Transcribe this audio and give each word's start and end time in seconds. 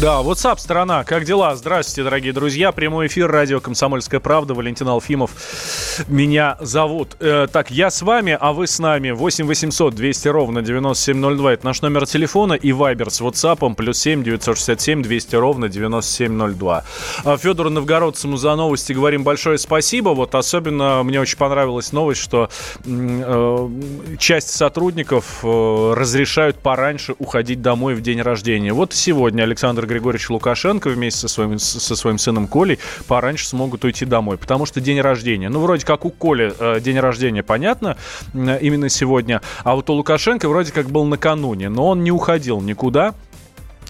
Да, 0.00 0.22
WhatsApp 0.22 0.58
страна, 0.58 1.04
как 1.04 1.24
дела? 1.24 1.54
Здравствуйте, 1.54 2.02
дорогие 2.02 2.32
друзья. 2.32 2.72
Прямой 2.72 3.06
эфир 3.06 3.30
радио 3.30 3.60
«Комсомольская 3.60 4.18
правда». 4.18 4.52
Валентин 4.52 4.88
Алфимов 4.88 5.30
меня 6.08 6.56
зовут. 6.60 7.16
Э, 7.20 7.46
так, 7.50 7.70
я 7.70 7.90
с 7.90 8.02
вами, 8.02 8.36
а 8.38 8.52
вы 8.52 8.66
с 8.66 8.80
нами. 8.80 9.12
8 9.12 9.46
800 9.46 9.94
200 9.94 10.28
ровно 10.28 10.62
9702. 10.62 11.52
Это 11.52 11.64
наш 11.64 11.80
номер 11.80 12.06
телефона 12.06 12.54
и 12.54 12.72
вайбер 12.72 13.10
с 13.10 13.20
WhatsApp. 13.20 13.74
Плюс 13.76 13.98
7 14.00 14.24
967 14.24 15.02
200 15.02 15.36
ровно 15.36 15.68
9702. 15.68 16.84
А 17.24 17.36
Федору 17.36 17.70
Новгородцему 17.70 18.36
за 18.36 18.56
новости 18.56 18.92
говорим 18.92 19.22
большое 19.22 19.58
спасибо. 19.58 20.08
Вот 20.08 20.34
особенно 20.34 21.04
мне 21.04 21.20
очень 21.20 21.38
понравилась 21.38 21.92
новость, 21.92 22.20
что 22.20 22.50
э, 22.84 23.68
часть 24.18 24.50
сотрудников 24.50 25.38
э, 25.44 25.94
разрешают 25.96 26.58
пораньше 26.58 27.14
уходить 27.20 27.62
домой 27.62 27.94
в 27.94 28.00
день 28.00 28.20
рождения. 28.20 28.72
Вот 28.72 28.92
сегодня 28.92 29.44
Александр 29.44 29.83
Григорьевич 29.86 30.30
Лукашенко 30.30 30.88
вместе 30.88 31.20
со 31.20 31.28
своим, 31.28 31.58
со 31.58 31.96
своим 31.96 32.18
сыном 32.18 32.46
Колей 32.46 32.78
пораньше 33.06 33.46
смогут 33.46 33.84
уйти 33.84 34.04
домой, 34.04 34.38
потому 34.38 34.66
что 34.66 34.80
день 34.80 35.00
рождения. 35.00 35.48
Ну, 35.48 35.60
вроде 35.60 35.84
как 35.84 36.04
у 36.04 36.10
Коли 36.10 36.52
э, 36.58 36.80
день 36.80 36.98
рождения, 36.98 37.42
понятно, 37.42 37.96
э, 38.32 38.58
именно 38.60 38.88
сегодня, 38.88 39.40
а 39.62 39.74
вот 39.74 39.90
у 39.90 39.94
Лукашенко 39.94 40.48
вроде 40.48 40.72
как 40.72 40.90
был 40.90 41.04
накануне, 41.04 41.68
но 41.68 41.88
он 41.88 42.02
не 42.02 42.10
уходил 42.10 42.60
никуда. 42.60 43.14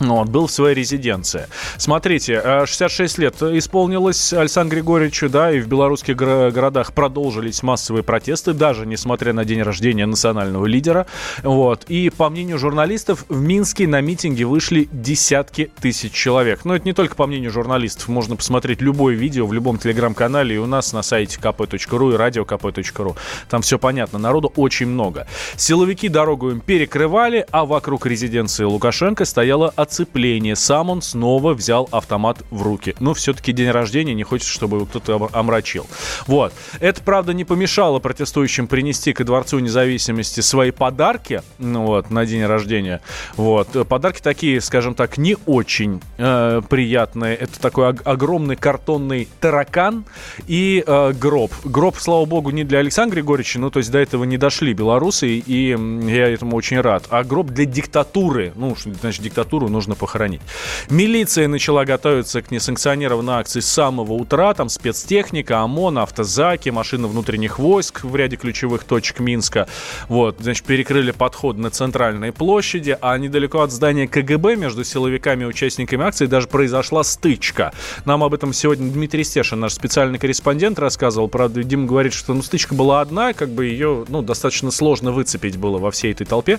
Вот, 0.00 0.28
был 0.28 0.47
в 0.47 0.50
своей 0.50 0.75
резиденции. 0.75 1.47
Смотрите, 1.77 2.42
66 2.67 3.19
э, 3.19 3.23
лет 3.23 3.42
исполнилось 3.42 4.33
Александру 4.33 4.77
Григорьевичу, 4.77 5.28
да, 5.28 5.53
и 5.53 5.61
в 5.61 5.69
белорусских 5.69 6.17
городах 6.17 6.92
продолжились 6.92 7.62
массовые 7.62 8.03
протесты, 8.03 8.53
даже 8.53 8.86
несмотря 8.86 9.33
на 9.33 9.45
день 9.45 9.62
рождения 9.62 10.06
национального 10.06 10.67
лидера. 10.67 11.06
Вот. 11.42 11.84
И, 11.89 12.11
по 12.11 12.28
мнению 12.28 12.59
журналистов, 12.59 13.25
в 13.28 13.41
Минске 13.41 13.86
на 13.86 14.01
митинги 14.01 14.42
вышли 14.42 14.89
десятки 14.91 15.70
тысяч 15.81 16.12
человек. 16.12 16.64
Но 16.64 16.75
это 16.75 16.84
не 16.84 16.92
только 16.92 17.14
по 17.14 17.27
мнению 17.27 17.51
журналистов. 17.51 18.08
Можно 18.08 18.36
посмотреть 18.36 18.81
любое 18.81 19.14
видео 19.14 19.47
в 19.47 19.53
любом 19.53 19.79
телеграм-канале 19.79 20.56
и 20.56 20.58
у 20.58 20.67
нас 20.67 20.92
на 20.92 21.03
сайте 21.03 21.39
kp.ru 21.41 22.14
и 22.14 22.17
радио.kp.ru. 22.17 23.17
Там 23.48 23.62
все 23.62 23.79
понятно. 23.79 24.19
Народу 24.19 24.53
очень 24.56 24.86
много. 24.86 25.27
Силовики 25.56 26.08
дорогу 26.08 26.51
им 26.51 26.61
перекрывали, 26.61 27.47
а 27.51 27.64
вокруг 27.64 28.06
резиденции 28.06 28.64
Лукашенко 28.64 29.25
стояла 29.25 29.73
оцепление. 29.84 30.56
Сам 30.56 30.90
он 30.90 31.02
снова 31.02 31.54
взял 31.54 31.88
автомат 31.92 32.38
в 32.50 32.62
руки. 32.62 32.94
Но 33.00 33.14
все-таки 33.14 33.52
день 33.52 33.70
рождения, 33.70 34.14
не 34.14 34.24
хочется, 34.24 34.52
чтобы 34.52 34.78
его 34.78 34.86
кто-то 34.86 35.28
омрачил. 35.32 35.86
Вот. 36.27 36.52
Это, 36.80 37.00
правда, 37.02 37.32
не 37.32 37.44
помешало 37.44 38.00
протестующим 38.00 38.66
принести 38.66 39.12
к 39.12 39.24
Дворцу 39.24 39.60
независимости 39.60 40.40
свои 40.40 40.70
подарки 40.70 41.42
ну, 41.58 41.86
вот, 41.86 42.10
на 42.10 42.27
день 42.27 42.44
рождения. 42.44 43.00
Вот. 43.36 43.88
Подарки 43.88 44.20
такие, 44.20 44.60
скажем 44.60 44.94
так, 44.94 45.18
не 45.18 45.36
очень 45.46 46.00
э, 46.18 46.62
приятные. 46.68 47.36
Это 47.36 47.60
такой 47.60 47.90
ог- 47.90 48.02
огромный 48.05 48.56
картонный 48.56 49.28
таракан 49.40 50.05
и 50.46 50.82
э, 50.86 51.12
гроб. 51.12 51.52
Гроб, 51.64 51.96
слава 51.98 52.24
богу, 52.24 52.50
не 52.50 52.64
для 52.64 52.78
Александра 52.78 53.14
Григорьевича, 53.14 53.58
ну, 53.60 53.70
то 53.70 53.78
есть 53.78 53.90
до 53.90 53.98
этого 53.98 54.24
не 54.24 54.38
дошли 54.38 54.72
белорусы, 54.74 55.38
и 55.38 55.77
я 56.10 56.28
этому 56.28 56.56
очень 56.56 56.80
рад. 56.80 57.05
А 57.10 57.22
гроб 57.22 57.48
для 57.48 57.64
диктатуры. 57.64 58.52
Ну, 58.56 58.77
значит, 59.00 59.22
диктатуру 59.22 59.68
нужно 59.75 59.94
похоронить. 59.94 60.41
Милиция 60.89 61.48
начала 61.48 61.85
готовиться 61.85 62.40
к 62.40 62.51
несанкционированной 62.51 63.35
акции 63.35 63.61
с 63.61 63.68
самого 63.68 64.14
утра. 64.14 64.55
Там 64.55 64.70
спецтехника, 64.70 65.61
ОМОН, 65.61 65.98
автозаки, 65.98 66.70
машины 66.70 67.08
внутренних 67.08 67.58
войск 67.58 68.05
в 68.05 68.17
ряде 68.17 68.36
ключевых 68.36 68.85
точек 68.85 69.20
Минска. 69.20 69.68
Вот, 70.08 70.36
значит, 70.40 70.64
перекрыли 70.64 71.11
подход 71.11 71.58
на 71.58 71.70
центральной 71.70 72.33
площади, 72.33 72.96
а 73.01 73.18
недалеко 73.18 73.61
от 73.61 73.73
здания 73.73 74.08
КГБ 74.08 74.57
между 74.57 74.85
силовиками 74.85 75.45
и 75.45 75.46
участниками 75.46 76.05
акции 76.05 76.27
даже 76.27 76.48
произошла 76.48 77.05
стычка. 77.05 77.73
Нам 78.05 78.23
об 78.23 78.33
этом 78.33 78.52
сегодня 78.52 78.91
Дмитрий 78.91 79.24
Стешин, 79.24 79.61
наш 79.61 79.74
специальный 79.74 80.18
корреспондент, 80.18 80.79
рассказывал. 80.79 81.29
Правда, 81.29 81.62
Дим 81.62 81.86
говорит, 81.86 82.12
что 82.12 82.33
ну, 82.33 82.42
стычка 82.42 82.74
была 82.74 83.01
одна, 83.01 83.33
как 83.33 83.51
бы 83.51 83.67
ее 83.67 84.05
ну, 84.08 84.23
достаточно 84.23 84.70
сложно 84.70 85.12
выцепить 85.12 85.56
было 85.56 85.79
во 85.79 85.91
всей 85.91 86.12
этой 86.12 86.27
толпе 86.27 86.58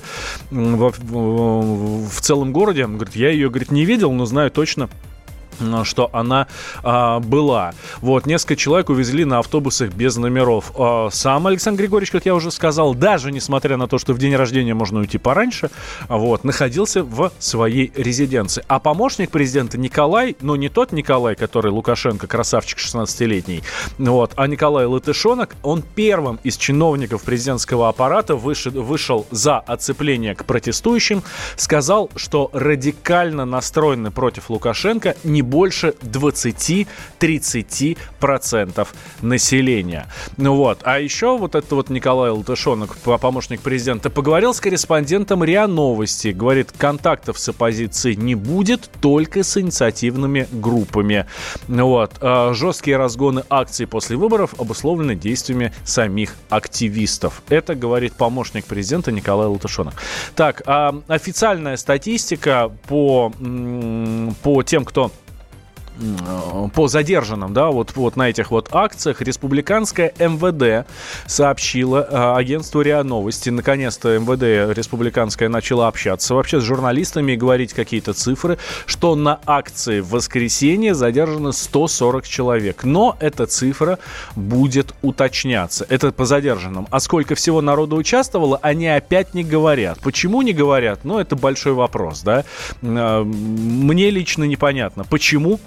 в, 0.52 0.94
в, 0.98 2.10
в 2.10 2.22
целом 2.22 2.52
городе 2.52 2.88
говорит, 3.06 3.22
я 3.22 3.30
ее, 3.30 3.50
говорит, 3.50 3.72
не 3.72 3.86
видел, 3.86 4.12
но 4.12 4.26
знаю 4.26 4.52
точно, 4.52 4.90
что 5.84 6.10
она 6.14 6.48
а, 6.84 7.20
была. 7.20 7.74
Вот, 8.02 8.26
несколько 8.26 8.56
человек 8.56 8.90
увезли 8.90 9.26
на 9.26 9.40
автобусах 9.40 9.94
без 9.94 10.16
номеров. 10.18 10.72
А, 10.78 11.10
сам 11.12 11.48
Александр 11.48 11.82
Григорьевич, 11.82 12.12
как 12.12 12.26
я 12.26 12.36
уже 12.36 12.52
сказал, 12.52 12.94
даже 12.96 13.32
несмотря 13.32 13.78
на 13.78 13.88
то, 13.88 13.98
что 13.98 14.14
в 14.14 14.18
день 14.18 14.36
рождения 14.36 14.74
можно 14.74 15.00
уйти 15.00 15.18
пораньше, 15.18 15.70
вот, 16.08 16.44
находился 16.44 17.04
в 17.04 17.32
своей 17.40 17.92
резиденции. 17.96 18.64
А 18.68 18.80
помощник 18.80 19.32
президента 19.32 19.78
Николай, 19.78 20.36
ну 20.42 20.56
не 20.56 20.70
тот 20.70 20.92
Николай, 20.92 21.36
который 21.36 21.72
Лукашенко, 21.72 22.28
красавчик 22.28 22.80
16-летний, 22.80 23.64
вот, 23.98 24.32
а 24.36 24.48
Николай 24.48 24.86
Латышонок, 24.86 25.56
он 25.64 25.82
первым 25.82 26.40
из 26.44 26.58
чиновников 26.58 27.24
президентского 27.24 27.90
аппарата 27.90 28.36
вышел, 28.36 28.72
вышел 28.72 29.26
за 29.32 29.60
оцепление 29.60 30.36
к 30.36 30.46
протестующим, 30.46 31.24
сказал, 31.56 32.10
что 32.16 32.50
радикально 32.54 33.46
настроены 33.46 34.12
против 34.12 34.50
Лукашенко 34.50 35.16
не 35.24 35.42
больше 35.46 35.94
20-30% 36.02 38.88
населения. 39.22 40.08
Ну 40.38 40.56
вот. 40.56 40.80
А 40.84 41.00
еще 41.00 41.38
вот 41.38 41.56
это 41.56 41.76
вот 41.76 41.90
Николай 41.90 42.32
Латышонок, 42.32 42.98
помощник 42.98 43.62
президента, 43.62 44.10
поговорил 44.10 44.54
с 44.54 44.60
корреспондентом 44.60 45.42
РИА 45.44 45.68
Новости. 45.68 46.30
Говорит, 46.30 46.72
контактов 46.78 47.38
с 47.40 47.50
оппозицией 47.50 48.16
не 48.16 48.36
будет, 48.36 48.90
только 49.02 49.44
с 49.44 49.58
инициативными 49.58 50.48
группами. 50.52 51.26
Ну 51.68 51.88
вот. 51.88 52.12
А 52.22 52.54
жесткие 52.54 52.98
разгоны 52.98 53.44
акций 53.50 53.88
после 53.88 54.18
выборов 54.18 54.54
обусловлены 54.60 55.16
действиями 55.16 55.74
самих 55.84 56.36
активистов. 56.50 57.42
Это 57.50 57.76
говорит 57.76 58.14
помощник 58.14 58.66
президента 58.66 59.12
Николай 59.12 59.48
Латышонок. 59.48 59.96
Так, 60.36 60.62
а 60.66 60.96
официальная 61.08 61.78
статистика 61.78 62.72
по, 62.88 63.32
по 64.44 64.64
тем, 64.64 64.86
кто 64.86 65.12
по 66.74 66.88
задержанным, 66.88 67.54
да, 67.54 67.68
вот, 67.68 67.96
вот 67.96 68.16
на 68.16 68.30
этих 68.30 68.52
вот 68.52 68.70
акциях 68.72 69.22
республиканская 69.22 70.14
МВД 70.20 70.88
сообщила 71.26 72.08
э, 72.10 72.38
агентству 72.38 72.82
РИА 72.82 73.04
Новости. 73.04 73.50
Наконец-то 73.50 74.18
МВД 74.20 74.76
республиканская 74.78 75.50
начала 75.50 75.88
общаться 75.88 76.36
вообще 76.36 76.60
с 76.60 76.64
журналистами 76.64 77.34
и 77.34 77.36
говорить 77.36 77.74
какие-то 77.74 78.14
цифры, 78.14 78.58
что 78.86 79.16
на 79.16 79.40
акции 79.46 80.02
в 80.02 80.10
воскресенье 80.10 80.94
задержано 80.94 81.52
140 81.52 82.28
человек. 82.28 82.84
Но 82.84 83.16
эта 83.20 83.46
цифра 83.46 84.00
будет 84.36 84.94
уточняться. 85.02 85.86
Это 85.90 86.12
по 86.12 86.26
задержанным. 86.26 86.88
А 86.92 87.00
сколько 87.00 87.36
всего 87.36 87.62
народу 87.62 87.96
участвовало, 87.96 88.60
они 88.62 88.88
опять 88.88 89.34
не 89.34 89.44
говорят. 89.44 90.00
Почему 90.00 90.42
не 90.42 90.54
говорят? 90.54 91.06
Ну, 91.06 91.20
это 91.20 91.36
большой 91.36 91.74
вопрос, 91.74 92.22
да. 92.22 92.44
Э, 92.82 93.24
мне 93.24 94.10
лично 94.10 94.44
непонятно. 94.44 95.04
Почему? 95.04 95.60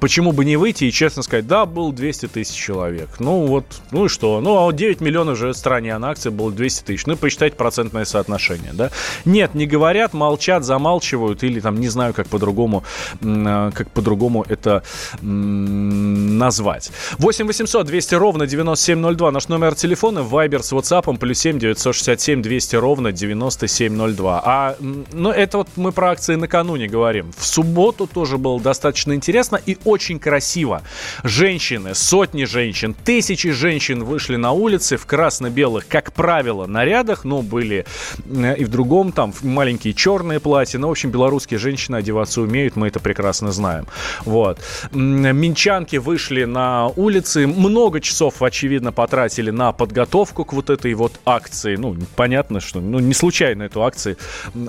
Почему 0.00 0.32
бы 0.32 0.46
не 0.46 0.56
выйти 0.56 0.84
и 0.84 0.92
честно 0.92 1.22
сказать, 1.22 1.46
да, 1.46 1.66
был 1.66 1.92
200 1.92 2.28
тысяч 2.28 2.54
человек. 2.54 3.08
Ну 3.18 3.46
вот, 3.46 3.66
ну 3.90 4.06
и 4.06 4.08
что? 4.08 4.40
Ну, 4.40 4.66
а 4.66 4.72
9 4.72 5.00
миллионов 5.02 5.36
же 5.36 5.52
стране, 5.52 5.96
на 5.98 6.10
акции 6.10 6.30
было 6.30 6.50
200 6.50 6.84
тысяч. 6.84 7.06
Ну, 7.06 7.16
посчитать 7.16 7.54
процентное 7.54 8.06
соотношение, 8.06 8.72
да? 8.72 8.90
Нет, 9.26 9.54
не 9.54 9.66
говорят, 9.66 10.14
молчат, 10.14 10.64
замалчивают 10.64 11.42
или 11.42 11.60
там, 11.60 11.78
не 11.78 11.88
знаю, 11.88 12.14
как 12.14 12.28
по-другому, 12.28 12.82
а, 13.22 13.70
как 13.72 13.90
по-другому 13.90 14.44
это 14.48 14.82
назвать. 15.20 16.90
8 17.18 17.46
800 17.46 17.86
200 17.86 18.14
ровно 18.14 18.46
9702 18.46 19.30
наш 19.32 19.48
номер 19.48 19.74
телефона, 19.74 20.22
Вайбер 20.22 20.62
с 20.62 20.72
WhatsApp, 20.72 21.18
плюс 21.18 21.38
7 21.38 21.58
967 21.58 22.40
200 22.40 22.76
ровно 22.76 23.12
9702. 23.12 24.42
А, 24.44 24.76
ну, 25.12 25.30
это 25.30 25.58
вот 25.58 25.68
мы 25.76 25.92
про 25.92 26.12
акции 26.12 26.36
накануне 26.36 26.88
говорим. 26.88 27.32
В 27.36 27.46
субботу 27.46 28.06
тоже 28.06 28.38
было 28.38 28.58
достаточно 28.58 29.12
интересно 29.12 29.41
интересно 29.42 29.60
и 29.66 29.76
очень 29.84 30.18
красиво. 30.18 30.82
Женщины, 31.24 31.94
сотни 31.94 32.44
женщин, 32.44 32.94
тысячи 32.94 33.50
женщин 33.50 34.04
вышли 34.04 34.36
на 34.36 34.52
улицы 34.52 34.96
в 34.96 35.06
красно-белых, 35.06 35.88
как 35.88 36.12
правило, 36.12 36.66
нарядах, 36.66 37.24
но 37.24 37.42
были 37.42 37.84
э, 38.24 38.56
и 38.56 38.64
в 38.64 38.68
другом, 38.68 39.12
там, 39.12 39.32
маленькие 39.42 39.94
черные 39.94 40.38
платья. 40.40 40.78
Ну, 40.78 40.88
в 40.88 40.90
общем, 40.90 41.10
белорусские 41.10 41.58
женщины 41.58 41.96
одеваться 41.96 42.40
умеют, 42.40 42.76
мы 42.76 42.88
это 42.88 43.00
прекрасно 43.00 43.52
знаем. 43.52 43.86
Вот. 44.24 44.60
Минчанки 44.92 45.96
вышли 45.96 46.44
на 46.44 46.88
улицы, 46.88 47.46
много 47.46 48.00
часов, 48.00 48.42
очевидно, 48.42 48.92
потратили 48.92 49.50
на 49.50 49.72
подготовку 49.72 50.44
к 50.44 50.52
вот 50.52 50.70
этой 50.70 50.94
вот 50.94 51.12
акции. 51.24 51.76
Ну, 51.76 51.96
понятно, 52.16 52.60
что, 52.60 52.80
ну, 52.80 53.00
не 53.00 53.14
случайно 53.14 53.64
эту 53.64 53.82
акцию, 53.82 54.16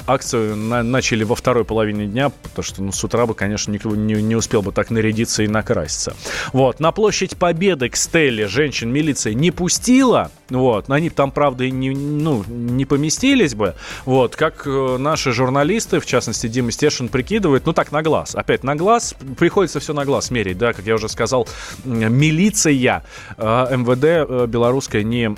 акцию 0.08 0.56
на, 0.56 0.84
начали 0.84 1.24
во 1.24 1.36
второй 1.36 1.64
половине 1.64 2.06
дня, 2.06 2.30
потому 2.30 2.64
что, 2.64 2.84
ну, 2.84 2.92
с 2.92 3.04
утра 3.04 3.26
бы, 3.26 3.34
конечно, 3.34 3.72
никто 3.72 3.96
не, 3.96 4.16
не 4.16 4.36
успел 4.36 4.63
бы 4.64 4.72
так 4.72 4.90
нарядиться 4.90 5.44
и 5.44 5.48
накраситься. 5.48 6.16
Вот. 6.52 6.80
На 6.80 6.92
площадь 6.92 7.38
Победы 7.38 7.90
к 7.90 7.96
Стелле 7.96 8.48
женщин 8.48 8.92
милиция 8.92 9.34
не 9.34 9.52
пустила, 9.52 10.32
вот. 10.50 10.90
Они 10.90 11.10
там, 11.10 11.32
правда, 11.32 11.70
не, 11.70 11.92
ну, 11.92 12.44
не 12.48 12.86
поместились 12.86 13.56
бы, 13.56 13.76
вот. 14.06 14.36
Как 14.36 14.66
э, 14.66 14.98
наши 14.98 15.32
журналисты, 15.32 16.00
в 16.00 16.06
частности, 16.06 16.48
Дима 16.48 16.72
Стешин 16.72 17.10
прикидывает, 17.10 17.66
ну, 17.66 17.74
так, 17.74 17.92
на 17.92 18.02
глаз. 18.02 18.36
Опять 18.36 18.64
на 18.64 18.76
глаз, 18.76 19.16
приходится 19.38 19.80
все 19.80 19.94
на 19.94 20.06
глаз 20.06 20.32
мерить, 20.32 20.58
да, 20.58 20.74
как 20.74 20.86
я 20.86 20.96
уже 20.96 21.10
сказал, 21.10 21.48
милиция 21.86 23.04
э, 23.38 23.78
МВД 23.78 24.04
э, 24.04 24.48
белорусская 24.48 25.04
не 25.04 25.36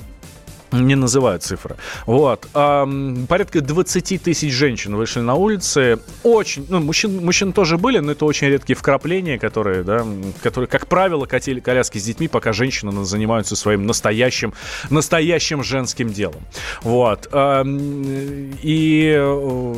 не 0.82 0.96
называют 0.96 1.44
цифры. 1.44 1.76
Вот. 2.06 2.48
Порядка 2.52 3.62
20 3.62 4.22
тысяч 4.22 4.54
женщин 4.54 4.96
вышли 4.96 5.22
на 5.22 5.36
улицы. 5.36 6.00
Очень, 6.24 6.66
ну, 6.70 6.80
мужчин, 6.80 7.24
мужчин 7.24 7.54
тоже 7.54 7.78
были, 7.78 8.00
но 8.00 8.12
это 8.12 8.26
очень 8.26 8.48
редкие 8.48 8.76
вкрапления, 8.76 9.38
которые, 9.38 9.84
да, 9.84 10.06
которые, 10.42 10.68
как 10.68 10.88
правило, 10.88 11.26
катили 11.26 11.60
коляски 11.60 11.98
с 11.98 12.04
детьми, 12.04 12.28
пока 12.28 12.54
женщины 12.54 13.06
занимаются 13.06 13.56
своим 13.56 13.86
настоящим, 13.86 14.54
настоящим 14.90 15.64
женским 15.64 16.12
делом. 16.12 16.44
Вот. 16.82 17.28
И, 17.34 19.14
э, 19.18 19.76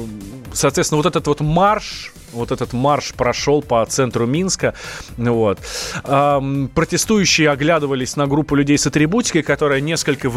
соответственно, 0.54 0.98
вот 0.98 1.06
этот 1.06 1.28
вот 1.28 1.42
марш 1.42 2.14
вот 2.34 2.52
этот 2.52 2.74
марш 2.74 3.14
прошел 3.14 3.62
по 3.62 3.86
центру 3.86 4.26
Минска. 4.26 4.74
Вот. 5.18 5.60
Протестующие 6.04 7.50
оглядывались 7.50 8.16
на 8.16 8.28
группу 8.28 8.56
людей 8.56 8.78
с 8.78 8.88
атрибутикой, 8.88 9.44
которая 9.44 9.82
несколько 9.82 10.30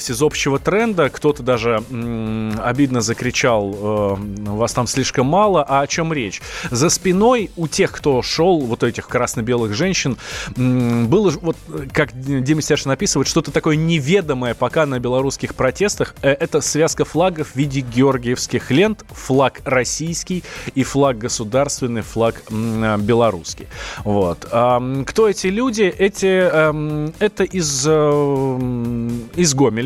выбивалась 0.00 0.10
из 0.10 0.22
общего 0.22 0.58
тренда. 0.58 1.08
Кто-то 1.10 1.42
даже 1.42 1.82
м- 1.90 2.58
обидно 2.62 3.00
закричал, 3.00 3.74
э, 3.74 4.16
вас 4.50 4.72
там 4.72 4.86
слишком 4.86 5.26
мало. 5.26 5.64
А 5.68 5.80
о 5.82 5.86
чем 5.86 6.12
речь? 6.12 6.40
За 6.70 6.90
спиной 6.90 7.50
у 7.56 7.68
тех, 7.68 7.92
кто 7.92 8.22
шел, 8.22 8.60
вот 8.60 8.82
этих 8.82 9.06
красно-белых 9.08 9.74
женщин, 9.74 10.16
м- 10.56 11.08
было, 11.08 11.30
вот, 11.42 11.56
как 11.92 12.10
Дима 12.14 12.62
Стяшин 12.62 12.90
описывает, 12.90 13.28
что-то 13.28 13.50
такое 13.50 13.76
неведомое 13.76 14.54
пока 14.54 14.86
на 14.86 14.98
белорусских 14.98 15.54
протестах. 15.54 16.14
Э, 16.22 16.30
это 16.30 16.60
связка 16.60 17.04
флагов 17.04 17.48
в 17.52 17.56
виде 17.56 17.80
георгиевских 17.80 18.70
лент, 18.70 19.04
флаг 19.10 19.60
российский 19.64 20.42
и 20.74 20.82
флаг 20.82 21.18
государственный 21.18 22.02
флаг 22.02 22.42
а, 22.50 22.96
белорусский. 22.96 23.66
Вот. 24.04 24.38
Кто 24.44 25.28
эти 25.28 25.48
люди? 25.48 25.82
Эти, 25.82 26.26
эм, 26.26 27.12
это 27.18 27.44
из, 27.44 27.84
э, 27.86 29.10
из 29.36 29.54
Гомеля. 29.54 29.79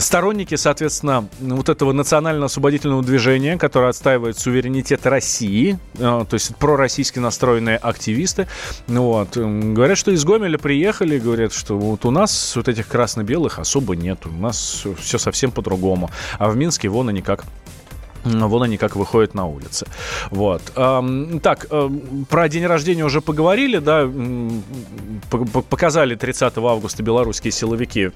Сторонники, 0.00 0.54
соответственно, 0.54 1.28
вот 1.40 1.68
этого 1.68 1.92
национально-освободительного 1.92 3.02
движения, 3.02 3.56
которое 3.56 3.90
отстаивает 3.90 4.38
суверенитет 4.38 5.06
России, 5.06 5.78
э, 5.94 5.98
то 5.98 6.34
есть 6.34 6.56
пророссийски 6.56 7.18
настроенные 7.18 7.76
активисты. 7.76 8.46
Вот. 8.86 9.36
Говорят, 9.36 9.98
что 9.98 10.10
из 10.10 10.24
Гомеля 10.24 10.58
приехали, 10.58 11.18
говорят, 11.18 11.52
что 11.52 11.78
вот 11.78 12.04
у 12.04 12.10
нас 12.10 12.54
вот 12.56 12.68
этих 12.68 12.88
красно-белых 12.88 13.58
особо 13.58 13.96
нет, 13.96 14.26
у 14.26 14.30
нас 14.30 14.84
все 14.98 15.18
совсем 15.18 15.50
по-другому. 15.50 16.10
А 16.38 16.48
в 16.48 16.56
Минске 16.56 16.88
вон 16.88 17.10
и 17.10 17.12
никак 17.12 17.44
Вон 18.26 18.62
они 18.62 18.76
как 18.76 18.96
выходят 18.96 19.34
на 19.34 19.46
улицы. 19.46 19.86
Вот. 20.30 20.62
Так, 21.42 21.66
про 22.28 22.48
день 22.48 22.66
рождения 22.66 23.04
уже 23.04 23.20
поговорили, 23.20 23.78
да, 23.78 24.08
показали 25.70 26.14
30 26.14 26.58
августа 26.58 27.02
белорусские 27.02 27.52
силовики 27.52 28.10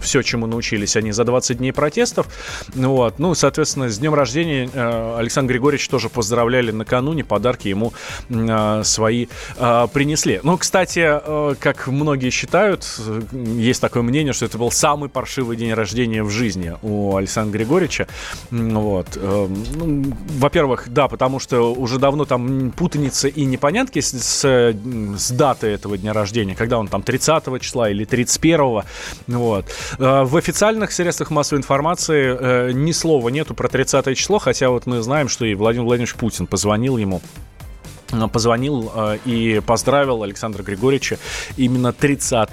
все, 0.00 0.22
чему 0.22 0.46
научились 0.46 0.96
они 0.96 1.12
за 1.12 1.24
20 1.24 1.58
дней 1.58 1.72
протестов. 1.72 2.26
Вот. 2.74 3.18
Ну, 3.18 3.34
соответственно, 3.34 3.88
с 3.88 3.98
днем 3.98 4.14
рождения 4.14 4.68
э, 4.72 5.16
Александр 5.18 5.52
Григорьевич 5.52 5.88
тоже 5.88 6.08
поздравляли 6.08 6.70
накануне, 6.70 7.24
подарки 7.24 7.68
ему 7.68 7.92
э, 8.28 8.82
свои 8.84 9.26
э, 9.56 9.88
принесли. 9.92 10.40
Ну, 10.42 10.56
кстати, 10.56 11.20
как 11.58 11.86
многие 11.86 12.30
считают, 12.30 12.86
есть 13.32 13.80
такое 13.80 14.02
мнение, 14.02 14.32
что 14.32 14.44
это 14.44 14.58
был 14.58 14.70
самый 14.70 15.08
паршивый 15.08 15.56
день 15.56 15.72
рождения 15.72 16.22
в 16.22 16.30
жизни 16.30 16.74
у 16.82 17.16
Александра 17.16 17.56
Григорьевича. 17.58 18.06
Вот 18.50 19.18
ну, 19.74 20.12
во-первых, 20.38 20.88
да, 20.88 21.08
потому 21.08 21.38
что 21.38 21.74
уже 21.74 21.98
давно 21.98 22.24
там 22.24 22.72
путаница 22.72 23.28
и 23.28 23.44
непонятки 23.44 24.00
с, 24.00 24.10
с, 24.10 24.44
с 24.44 25.30
датой 25.30 25.72
этого 25.72 25.96
дня 25.98 26.12
рождения, 26.12 26.54
когда 26.54 26.78
он 26.78 26.88
там 26.88 27.02
30 27.02 27.60
числа 27.60 27.90
или 27.90 28.04
31. 28.04 28.82
Вот. 29.26 29.64
Э, 29.98 30.22
в 30.24 30.36
официальных 30.36 30.92
средствах 30.92 31.30
массовой 31.30 31.58
информации 31.58 32.36
э, 32.38 32.72
ни 32.72 32.92
слова 32.92 33.28
нету 33.28 33.54
про 33.54 33.68
30 33.68 34.16
число, 34.16 34.38
хотя 34.38 34.70
вот 34.70 34.86
мы 34.86 35.02
знаем, 35.02 35.28
что 35.28 35.44
и 35.44 35.54
Владимир 35.54 35.86
Владимирович 35.86 36.14
Путин 36.14 36.46
позвонил 36.46 36.96
ему 36.96 37.20
позвонил 38.32 38.92
э, 38.94 39.18
и 39.24 39.60
поздравил 39.60 40.22
Александра 40.22 40.62
Григорьевича 40.62 41.18
именно 41.56 41.92
30 41.92 42.48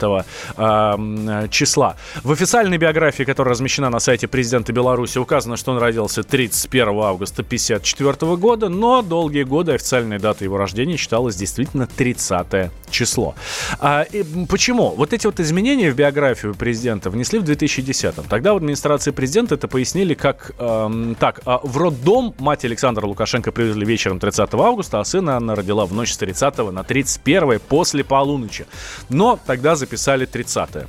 э, 0.57 1.47
числа. 1.49 1.95
В 2.23 2.31
официальной 2.31 2.77
биографии, 2.77 3.23
которая 3.23 3.51
размещена 3.51 3.89
на 3.89 3.99
сайте 3.99 4.27
президента 4.27 4.73
Беларуси, 4.73 5.17
указано, 5.17 5.57
что 5.57 5.71
он 5.71 5.77
родился 5.77 6.23
31 6.23 6.87
августа 6.89 7.41
1954 7.41 8.35
года, 8.35 8.69
но 8.69 9.01
долгие 9.01 9.43
годы 9.43 9.73
официальной 9.73 10.19
датой 10.19 10.45
его 10.45 10.57
рождения 10.57 10.97
считалась 10.97 11.35
действительно 11.35 11.87
30 11.87 12.71
число. 12.89 13.35
А, 13.79 14.03
и 14.03 14.23
почему? 14.47 14.89
Вот 14.91 15.13
эти 15.13 15.25
вот 15.25 15.39
изменения 15.39 15.91
в 15.91 15.95
биографию 15.95 16.53
президента 16.55 17.09
внесли 17.09 17.39
в 17.39 17.43
2010-м. 17.43 18.25
Тогда 18.29 18.53
в 18.53 18.57
администрации 18.57 19.11
президента 19.11 19.55
это 19.55 19.67
пояснили 19.67 20.13
как 20.13 20.51
эм, 20.59 21.15
так. 21.15 21.41
А 21.45 21.59
в 21.63 21.77
роддом 21.77 22.33
мать 22.39 22.65
Александра 22.65 23.05
Лукашенко 23.05 23.51
привезли 23.51 23.85
вечером 23.85 24.19
30 24.19 24.53
августа, 24.53 24.99
а 24.99 25.05
сына 25.05 25.39
Анна 25.43 25.55
родила 25.55 25.85
в 25.85 25.93
ночь 25.93 26.13
с 26.13 26.17
30 26.17 26.71
на 26.71 26.83
31 26.83 27.59
после 27.59 28.03
полуночи. 28.03 28.65
Но 29.09 29.37
тогда 29.45 29.75
записали 29.75 30.25
30 30.25 30.69
-е 30.69 30.87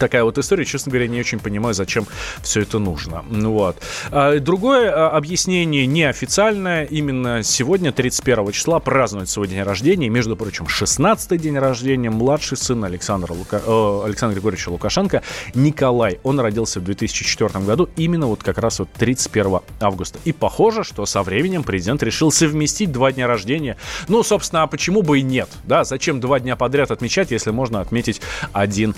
такая 0.00 0.24
вот 0.24 0.38
история. 0.38 0.64
Честно 0.64 0.90
говоря, 0.90 1.06
не 1.06 1.20
очень 1.20 1.38
понимаю, 1.38 1.74
зачем 1.74 2.06
все 2.42 2.62
это 2.62 2.80
нужно. 2.80 3.22
Вот. 3.30 3.76
А, 4.10 4.38
другое 4.40 4.90
а, 4.90 5.10
объяснение 5.10 5.86
неофициальное. 5.86 6.84
Именно 6.84 7.44
сегодня, 7.44 7.92
31 7.92 8.50
числа, 8.50 8.80
празднует 8.80 9.28
свой 9.28 9.46
день 9.46 9.62
рождения. 9.62 10.08
Между 10.08 10.36
прочим, 10.36 10.66
16-й 10.66 11.38
день 11.38 11.58
рождения 11.58 12.10
младший 12.10 12.56
сын 12.56 12.82
Александра, 12.84 13.32
Лука... 13.32 13.60
э, 13.64 14.02
Александра 14.04 14.34
Григорьевича 14.34 14.70
Лукашенко 14.70 15.22
Николай. 15.54 16.18
Он 16.22 16.40
родился 16.40 16.80
в 16.80 16.84
2004 16.84 17.64
году 17.64 17.88
именно 17.96 18.26
вот 18.26 18.42
как 18.42 18.58
раз 18.58 18.78
вот 18.78 18.88
31 18.94 19.60
августа. 19.80 20.18
И 20.24 20.32
похоже, 20.32 20.82
что 20.82 21.04
со 21.06 21.22
временем 21.22 21.62
президент 21.62 22.02
решил 22.02 22.32
совместить 22.32 22.90
два 22.90 23.12
дня 23.12 23.26
рождения. 23.26 23.76
Ну, 24.08 24.22
собственно, 24.22 24.62
а 24.62 24.66
почему 24.66 25.02
бы 25.02 25.18
и 25.18 25.22
нет? 25.22 25.50
Да, 25.64 25.84
зачем 25.84 26.20
два 26.20 26.40
дня 26.40 26.56
подряд 26.56 26.90
отмечать, 26.90 27.30
если 27.30 27.50
можно 27.50 27.80
отметить 27.80 28.22
один 28.52 28.94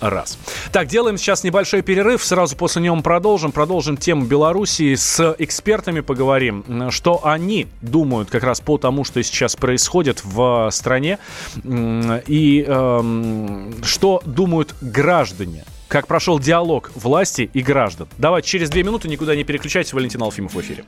раз? 0.00 0.27
Раз. 0.36 0.38
Так, 0.72 0.88
делаем 0.88 1.18
сейчас 1.18 1.44
небольшой 1.44 1.82
перерыв, 1.82 2.24
сразу 2.24 2.56
после 2.56 2.82
него 2.82 3.00
продолжим. 3.00 3.52
Продолжим 3.52 3.96
тему 3.96 4.24
Белоруссии, 4.24 4.94
с 4.94 5.34
экспертами 5.38 6.00
поговорим, 6.00 6.90
что 6.90 7.26
они 7.26 7.66
думают 7.80 8.30
как 8.30 8.42
раз 8.42 8.60
по 8.60 8.78
тому, 8.78 9.04
что 9.04 9.22
сейчас 9.22 9.56
происходит 9.56 10.24
в 10.24 10.70
стране, 10.72 11.18
и 11.64 12.64
э, 12.66 13.72
что 13.82 14.22
думают 14.24 14.74
граждане 14.80 15.64
как 15.88 16.06
прошел 16.06 16.38
диалог 16.38 16.90
власти 16.94 17.48
и 17.54 17.62
граждан. 17.62 18.08
Давайте 18.18 18.46
через 18.46 18.68
две 18.68 18.82
минуты 18.82 19.08
никуда 19.08 19.34
не 19.34 19.42
переключайтесь. 19.42 19.94
Валентин 19.94 20.22
Алфимов 20.22 20.52
в 20.52 20.60
эфире. 20.60 20.84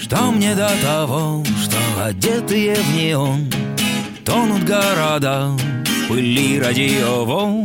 Что 0.00 0.30
мне 0.30 0.54
до 0.54 0.70
того, 0.80 1.44
что 1.60 2.04
одетые 2.04 2.76
в 2.76 2.94
неон 2.94 3.50
Тонут 4.24 4.62
города, 4.64 5.50
пыли 6.08 6.60
радиоволн 6.60 7.64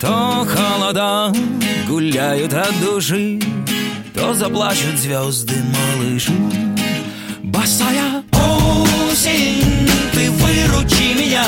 то 0.00 0.46
холода 0.46 1.30
гуляют 1.86 2.54
от 2.54 2.72
души, 2.80 3.38
То 4.14 4.32
заплачут 4.32 4.96
звезды 4.96 5.56
малыши. 5.62 6.32
Босая 7.42 8.22
осень, 8.32 9.90
ты 10.14 10.30
выручи 10.30 11.14
меня, 11.18 11.44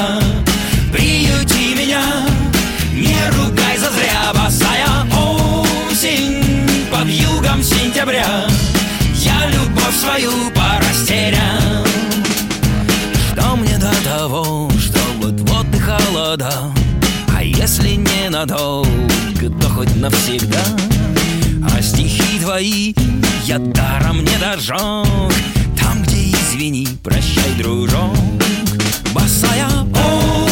Приюти 0.93 1.75
меня, 1.75 2.03
не 2.93 3.17
ругай 3.31 3.79
за 3.79 3.87
зазря. 3.87 4.33
Босая 4.35 5.07
осень, 5.89 6.45
под 6.91 7.09
югом 7.09 7.63
сентября, 7.63 8.47
Я 9.15 9.47
любовь 9.47 9.97
свою 9.99 10.31
порастерял. 10.51 11.87
Что 13.33 13.57
мне 13.57 13.79
до 13.79 13.93
того, 14.05 14.71
что 14.79 14.99
вот-вот 15.23 15.75
и 15.75 15.79
холода, 15.79 16.53
ненадолго, 18.33 19.51
то 19.61 19.69
хоть 19.69 19.95
навсегда. 19.97 20.65
А 21.71 21.83
стихи 21.83 22.41
твои 22.41 22.95
я 23.45 23.59
даром 23.59 24.25
не 24.25 24.39
дожег, 24.39 25.07
Там, 25.79 26.03
где 26.03 26.31
извини, 26.31 26.89
прощай, 27.03 27.53
дружок. 27.59 28.17
Босая 29.13 29.69
осень, 29.93 30.52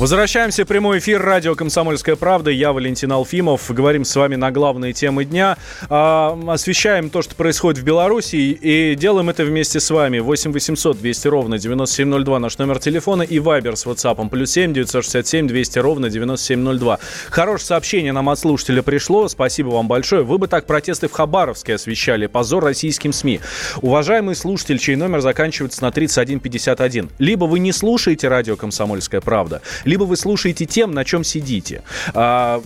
Возвращаемся 0.00 0.64
в 0.64 0.66
прямой 0.66 0.98
эфир 0.98 1.20
радио 1.20 1.54
«Комсомольская 1.54 2.16
правда». 2.16 2.50
Я 2.50 2.72
Валентин 2.72 3.12
Алфимов. 3.12 3.70
Говорим 3.70 4.06
с 4.06 4.16
вами 4.16 4.34
на 4.34 4.50
главные 4.50 4.94
темы 4.94 5.26
дня. 5.26 5.58
А, 5.90 6.38
освещаем 6.48 7.10
то, 7.10 7.20
что 7.20 7.34
происходит 7.34 7.82
в 7.82 7.84
Беларуси. 7.84 8.36
И 8.36 8.94
делаем 8.94 9.28
это 9.28 9.44
вместе 9.44 9.78
с 9.78 9.90
вами. 9.90 10.20
8 10.20 10.52
800 10.52 10.98
200 10.98 11.28
ровно 11.28 11.58
9702 11.58 12.38
наш 12.38 12.56
номер 12.56 12.78
телефона. 12.78 13.20
И 13.20 13.38
Вайбер 13.40 13.76
с 13.76 13.84
WhatsApp 13.84 14.26
плюс 14.30 14.52
7 14.52 14.72
967 14.72 15.46
200 15.46 15.78
ровно 15.80 16.08
9702. 16.08 16.98
Хорошее 17.28 17.66
сообщение 17.66 18.12
нам 18.12 18.30
от 18.30 18.38
слушателя 18.38 18.80
пришло. 18.80 19.28
Спасибо 19.28 19.68
вам 19.68 19.86
большое. 19.86 20.22
Вы 20.22 20.38
бы 20.38 20.48
так 20.48 20.64
протесты 20.64 21.08
в 21.08 21.12
Хабаровске 21.12 21.74
освещали. 21.74 22.26
Позор 22.26 22.64
российским 22.64 23.12
СМИ. 23.12 23.40
Уважаемый 23.82 24.34
слушатель, 24.34 24.78
чей 24.78 24.96
номер 24.96 25.20
заканчивается 25.20 25.82
на 25.82 25.92
3151. 25.92 27.10
Либо 27.18 27.44
вы 27.44 27.58
не 27.58 27.72
слушаете 27.72 28.28
радио 28.28 28.56
«Комсомольская 28.56 29.20
правда», 29.20 29.60
либо 29.90 30.04
вы 30.04 30.16
слушаете 30.16 30.66
тем, 30.66 30.92
на 30.92 31.04
чем 31.04 31.24
сидите. 31.24 31.82
А, 32.14 32.62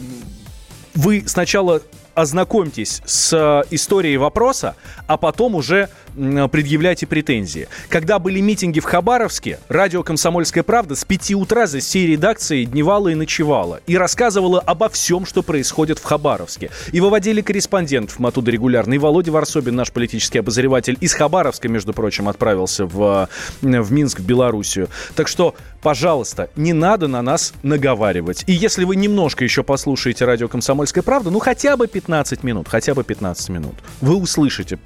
вы 0.95 1.25
сначала 1.27 1.81
ознакомьтесь 2.15 3.01
с 3.07 3.65
историей 3.71 4.19
вопроса, 4.19 4.77
а 5.07 5.17
потом 5.17 5.55
уже 5.55 5.89
предъявляйте 6.15 7.07
претензии. 7.07 7.69
Когда 7.89 8.19
были 8.19 8.41
митинги 8.41 8.81
в 8.81 8.85
Хабаровске, 8.85 9.59
радио 9.69 10.03
«Комсомольская 10.03 10.63
правда» 10.63 10.95
с 10.95 11.05
5 11.05 11.35
утра 11.35 11.67
за 11.67 11.81
всей 11.81 12.07
редакцией 12.07 12.67
дневала 12.67 13.09
и 13.09 13.15
ночевала. 13.15 13.81
И 13.87 13.97
рассказывала 13.97 14.61
обо 14.61 14.89
всем, 14.89 15.27
что 15.27 15.43
происходит 15.43 15.99
в 15.99 16.05
Хабаровске. 16.05 16.71
И 16.93 17.01
выводили 17.01 17.41
корреспондентов 17.41 18.19
мы 18.19 18.29
оттуда 18.29 18.51
регулярно. 18.51 18.95
И 18.95 18.99
Володя 18.99 19.33
Варсобин, 19.33 19.75
наш 19.75 19.93
политический 19.93 20.39
обозреватель, 20.39 20.97
из 21.01 21.15
Хабаровска, 21.15 21.69
между 21.69 21.93
прочим, 21.93 22.29
отправился 22.29 22.87
в, 22.87 23.29
в 23.61 23.93
Минск, 23.93 24.21
в 24.21 24.27
Белоруссию. 24.27 24.89
Так 25.15 25.29
что, 25.29 25.55
пожалуйста, 25.83 26.51
не 26.57 26.73
надо 26.73 27.09
на 27.09 27.23
нас 27.23 27.53
наговаривать. 27.63 28.45
И 28.47 28.53
если 28.53 28.85
вы 28.85 28.97
немножко 28.97 29.45
еще 29.45 29.63
послушаете 29.63 30.25
радио 30.25 30.49
«Комсомольская 30.49 31.03
правда», 31.03 31.31
ну 31.31 31.39
хотя 31.39 31.77
бы 31.77 31.87
15 31.87 32.43
минут, 32.43 32.69
хотя 32.69 32.95
бы 32.95 33.05
15 33.05 33.49
минут, 33.51 33.75
вы 34.01 34.17
услышите 34.17 34.79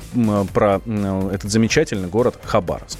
про 0.52 0.80
этот 1.32 1.50
замечательный 1.50 2.08
город 2.08 2.36
Хабаровск. 2.42 2.98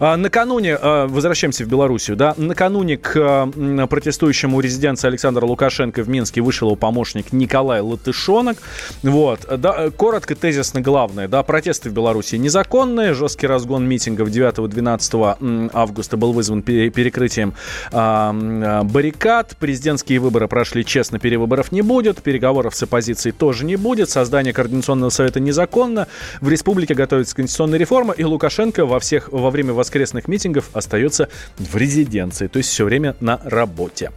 А, 0.00 0.16
накануне, 0.16 0.76
а, 0.80 1.06
возвращаемся 1.06 1.64
в 1.64 1.68
Белоруссию, 1.68 2.16
да, 2.16 2.34
накануне 2.36 2.96
к 2.96 3.16
а, 3.16 3.86
протестующему 3.86 4.60
резиденции 4.60 5.08
Александра 5.08 5.44
Лукашенко 5.46 6.02
в 6.02 6.08
Минске 6.08 6.40
вышел 6.40 6.68
его 6.68 6.76
помощник 6.76 7.32
Николай 7.32 7.80
Латышонок. 7.80 8.58
Вот, 9.02 9.40
да, 9.58 9.90
коротко, 9.90 10.34
тезисно 10.34 10.80
главное, 10.80 11.28
да, 11.28 11.42
протесты 11.42 11.90
в 11.90 11.92
Беларуси 11.92 12.36
незаконные, 12.36 13.14
жесткий 13.14 13.46
разгон 13.46 13.86
митингов 13.86 14.28
9-12 14.28 15.70
августа 15.72 16.16
был 16.16 16.32
вызван 16.32 16.62
перекрытием 16.62 17.54
баррикад, 17.92 19.56
президентские 19.58 20.18
выборы 20.18 20.48
прошли 20.48 20.84
честно, 20.84 21.18
перевыборов 21.18 21.72
не 21.72 21.82
будет, 21.82 22.22
переговоров 22.22 22.74
с 22.74 22.82
оппозицией 22.82 23.34
тоже 23.34 23.64
не 23.64 23.76
будет, 23.76 24.10
создание 24.10 24.52
координационного 24.52 25.10
совета 25.10 25.40
незаконно, 25.40 26.08
в 26.40 26.48
республике 26.48 26.94
готовится 26.94 27.34
конституционная 27.54 27.78
реформа, 27.78 28.14
и 28.14 28.24
Лукашенко 28.24 28.84
во 28.84 28.98
всех 28.98 29.28
во 29.30 29.48
время 29.50 29.72
воскресных 29.72 30.26
митингов 30.26 30.74
остается 30.74 31.28
в 31.56 31.76
резиденции, 31.76 32.48
то 32.48 32.56
есть 32.56 32.68
все 32.70 32.84
время 32.84 33.14
на 33.20 33.40
работе. 33.44 34.10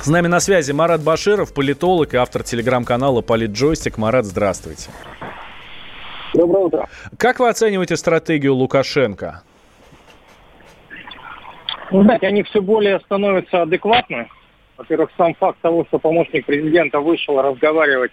С 0.00 0.06
нами 0.06 0.28
на 0.28 0.38
связи 0.38 0.70
Марат 0.70 1.02
Баширов, 1.02 1.52
политолог 1.52 2.14
и 2.14 2.16
автор 2.16 2.44
телеграм-канала 2.44 3.22
«Политджойстик». 3.22 3.98
Марат, 3.98 4.24
здравствуйте. 4.24 4.88
Доброе 6.32 6.66
утро. 6.66 6.88
Как 7.18 7.40
вы 7.40 7.48
оцениваете 7.48 7.96
стратегию 7.96 8.54
Лукашенко? 8.54 9.42
Ну, 11.90 12.04
знаете, 12.04 12.28
они 12.28 12.44
все 12.44 12.62
более 12.62 13.00
становятся 13.00 13.62
адекватны. 13.62 14.28
Во-первых, 14.76 15.10
сам 15.18 15.34
факт 15.34 15.58
того, 15.60 15.84
что 15.86 15.98
помощник 15.98 16.46
президента 16.46 17.00
вышел 17.00 17.42
разговаривать 17.42 18.12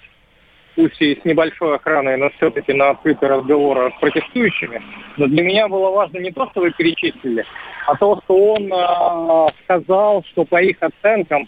пусть 0.78 1.02
и 1.02 1.20
с 1.20 1.26
небольшой 1.26 1.76
охраной, 1.76 2.18
но 2.18 2.30
все-таки 2.38 2.72
на 2.72 2.92
открытый 2.92 3.28
разговор 3.28 3.92
с 3.98 4.00
протестующими. 4.00 4.80
Но 5.18 5.26
для 5.26 5.44
меня 5.44 5.68
было 5.68 5.90
важно 5.90 6.20
не 6.20 6.32
то, 6.32 6.48
что 6.52 6.62
вы 6.62 6.72
перечислили, 6.72 7.44
а 7.88 7.96
то, 7.96 8.22
что 8.24 8.54
он 8.54 8.72
э, 8.72 9.52
сказал, 9.64 10.24
что 10.30 10.46
по 10.46 10.62
их 10.62 10.78
оценкам 10.80 11.48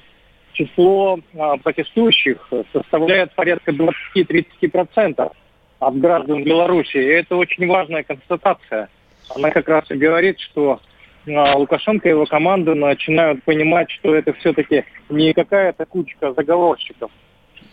число 0.54 1.20
э, 1.20 1.38
протестующих 1.64 2.50
составляет 2.74 3.36
порядка 3.36 3.72
20-30% 3.72 5.32
от 5.80 6.00
граждан 6.00 6.44
Беларуси. 6.44 6.98
И 6.98 7.14
это 7.22 7.36
очень 7.36 7.68
важная 7.68 8.02
констатация. 8.02 8.90
Она 9.36 9.52
как 9.52 9.70
раз 9.70 9.92
и 9.92 9.96
говорит, 9.96 10.40
что 10.40 10.80
э, 11.28 11.54
Лукашенко 11.54 12.10
и 12.10 12.12
его 12.12 12.26
команда 12.26 12.74
начинают 12.74 13.44
понимать, 13.44 13.92
что 13.92 14.16
это 14.16 14.34
все-таки 14.34 14.86
не 15.08 15.34
какая-то 15.34 15.86
кучка 15.86 16.34
заговорщиков, 16.34 17.12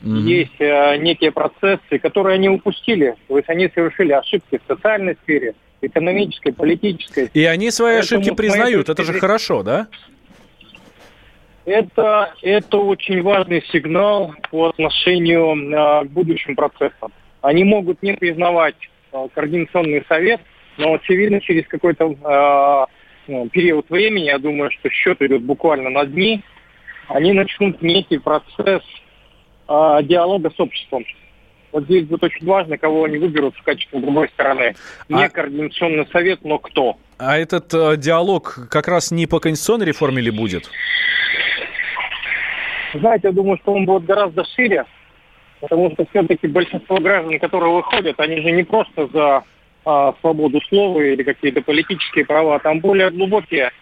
Mm-hmm. 0.03 0.21
Есть 0.21 0.61
э, 0.61 0.97
некие 0.99 1.33
процессы, 1.33 1.99
которые 2.01 2.35
они 2.35 2.49
упустили. 2.49 3.17
То 3.29 3.37
есть 3.37 3.49
они 3.49 3.71
совершили 3.75 4.13
ошибки 4.13 4.59
в 4.59 4.73
социальной 4.73 5.17
сфере, 5.23 5.55
экономической, 5.81 6.53
политической. 6.53 7.31
И 7.33 7.45
они 7.45 7.71
свои 7.71 7.99
Поэтому 7.99 8.21
ошибки 8.21 8.37
признают. 8.37 8.89
Это 8.89 9.03
же 9.05 9.15
хорошо, 9.15 9.63
да? 9.63 9.89
Это, 11.65 12.33
это 12.43 12.77
очень 12.79 13.23
важный 13.23 13.65
сигнал 13.73 14.35
по 14.51 14.69
отношению 14.69 15.57
э, 15.57 16.05
к 16.05 16.11
будущим 16.11 16.55
процессам. 16.55 17.13
Они 17.41 17.65
могут 17.65 18.03
не 18.03 18.13
признавать 18.13 18.77
э, 19.13 19.29
координационный 19.35 20.05
совет, 20.09 20.41
но 20.77 20.95
очевидно 20.95 21.41
через 21.41 21.67
какой-то 21.67 22.87
ну, 23.29 23.49
период 23.49 23.89
времени, 23.91 24.27
я 24.27 24.39
думаю, 24.39 24.71
что 24.71 24.91
счет 24.91 25.21
идет 25.23 25.43
буквально 25.43 25.91
на 25.91 26.05
дни, 26.05 26.43
они 27.09 27.33
начнут 27.33 27.83
некий 27.83 28.19
процесс 28.19 28.83
э, 29.69 29.99
диалога 30.03 30.51
с 30.51 30.61
обществом. 30.61 31.05
Вот 31.73 31.85
здесь 31.85 32.07
будет 32.07 32.25
очень 32.25 32.47
важно, 32.47 32.79
кого 32.79 33.05
они 33.05 33.19
выберут 33.19 33.55
в 33.57 33.63
качестве 33.63 34.01
другой 34.01 34.29
стороны. 34.31 34.75
Не 35.09 35.25
А- 35.25 35.29
координационный 35.29 36.07
совет, 36.07 36.41
но 36.45 36.59
кто. 36.59 36.97
А 37.19 37.37
этот 37.37 37.73
э, 37.75 37.97
диалог 37.97 38.69
как 38.71 38.89
раз 38.89 39.11
не 39.11 39.27
по 39.27 39.41
конституционной 39.41 39.87
реформе 39.87 40.23
ли 40.23 40.31
будет? 40.31 40.71
Знаете, 42.95 43.29
я 43.29 43.33
думаю, 43.33 43.59
что 43.63 43.73
он 43.73 43.85
будет 43.85 44.05
гораздо 44.05 44.45
шире, 44.45 44.85
потому 45.61 45.91
что 45.93 46.07
все-таки 46.11 46.47
большинство 46.47 46.99
граждан, 46.99 47.39
которые 47.39 47.73
выходят, 47.73 48.19
они 48.21 48.41
же 48.41 48.51
не 48.53 48.63
просто 48.63 49.09
за 49.13 49.45
а, 49.85 50.15
свободу 50.21 50.61
слова 50.69 51.01
или 51.01 51.23
какие-то 51.23 51.63
политические 51.63 52.25
права, 52.25 52.59
там 52.59 52.81
более 52.81 53.11
глубокие 53.11 53.67
а, 53.67 53.73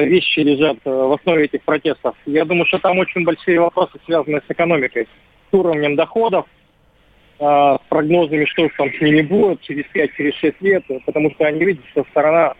вещи 0.00 0.40
лежат 0.40 0.78
э, 0.84 0.90
в 0.90 1.12
основе 1.12 1.44
этих 1.44 1.62
протестов. 1.62 2.16
Я 2.26 2.44
думаю, 2.44 2.66
что 2.66 2.78
там 2.78 2.98
очень 2.98 3.24
большие 3.24 3.60
вопросы, 3.60 3.92
связанные 4.04 4.40
с 4.40 4.50
экономикой, 4.50 5.06
с 5.50 5.54
уровнем 5.54 5.96
доходов, 5.96 6.46
а, 7.38 7.78
с 7.78 7.88
прогнозами, 7.88 8.44
что 8.44 8.68
там 8.76 8.92
с 8.92 9.00
ними 9.00 9.22
будет 9.22 9.60
через 9.62 9.84
5-6 9.94 10.54
лет, 10.60 10.84
потому 11.06 11.30
что 11.32 11.44
они 11.46 11.64
видят, 11.64 11.84
что 11.90 12.04
страна 12.10 12.54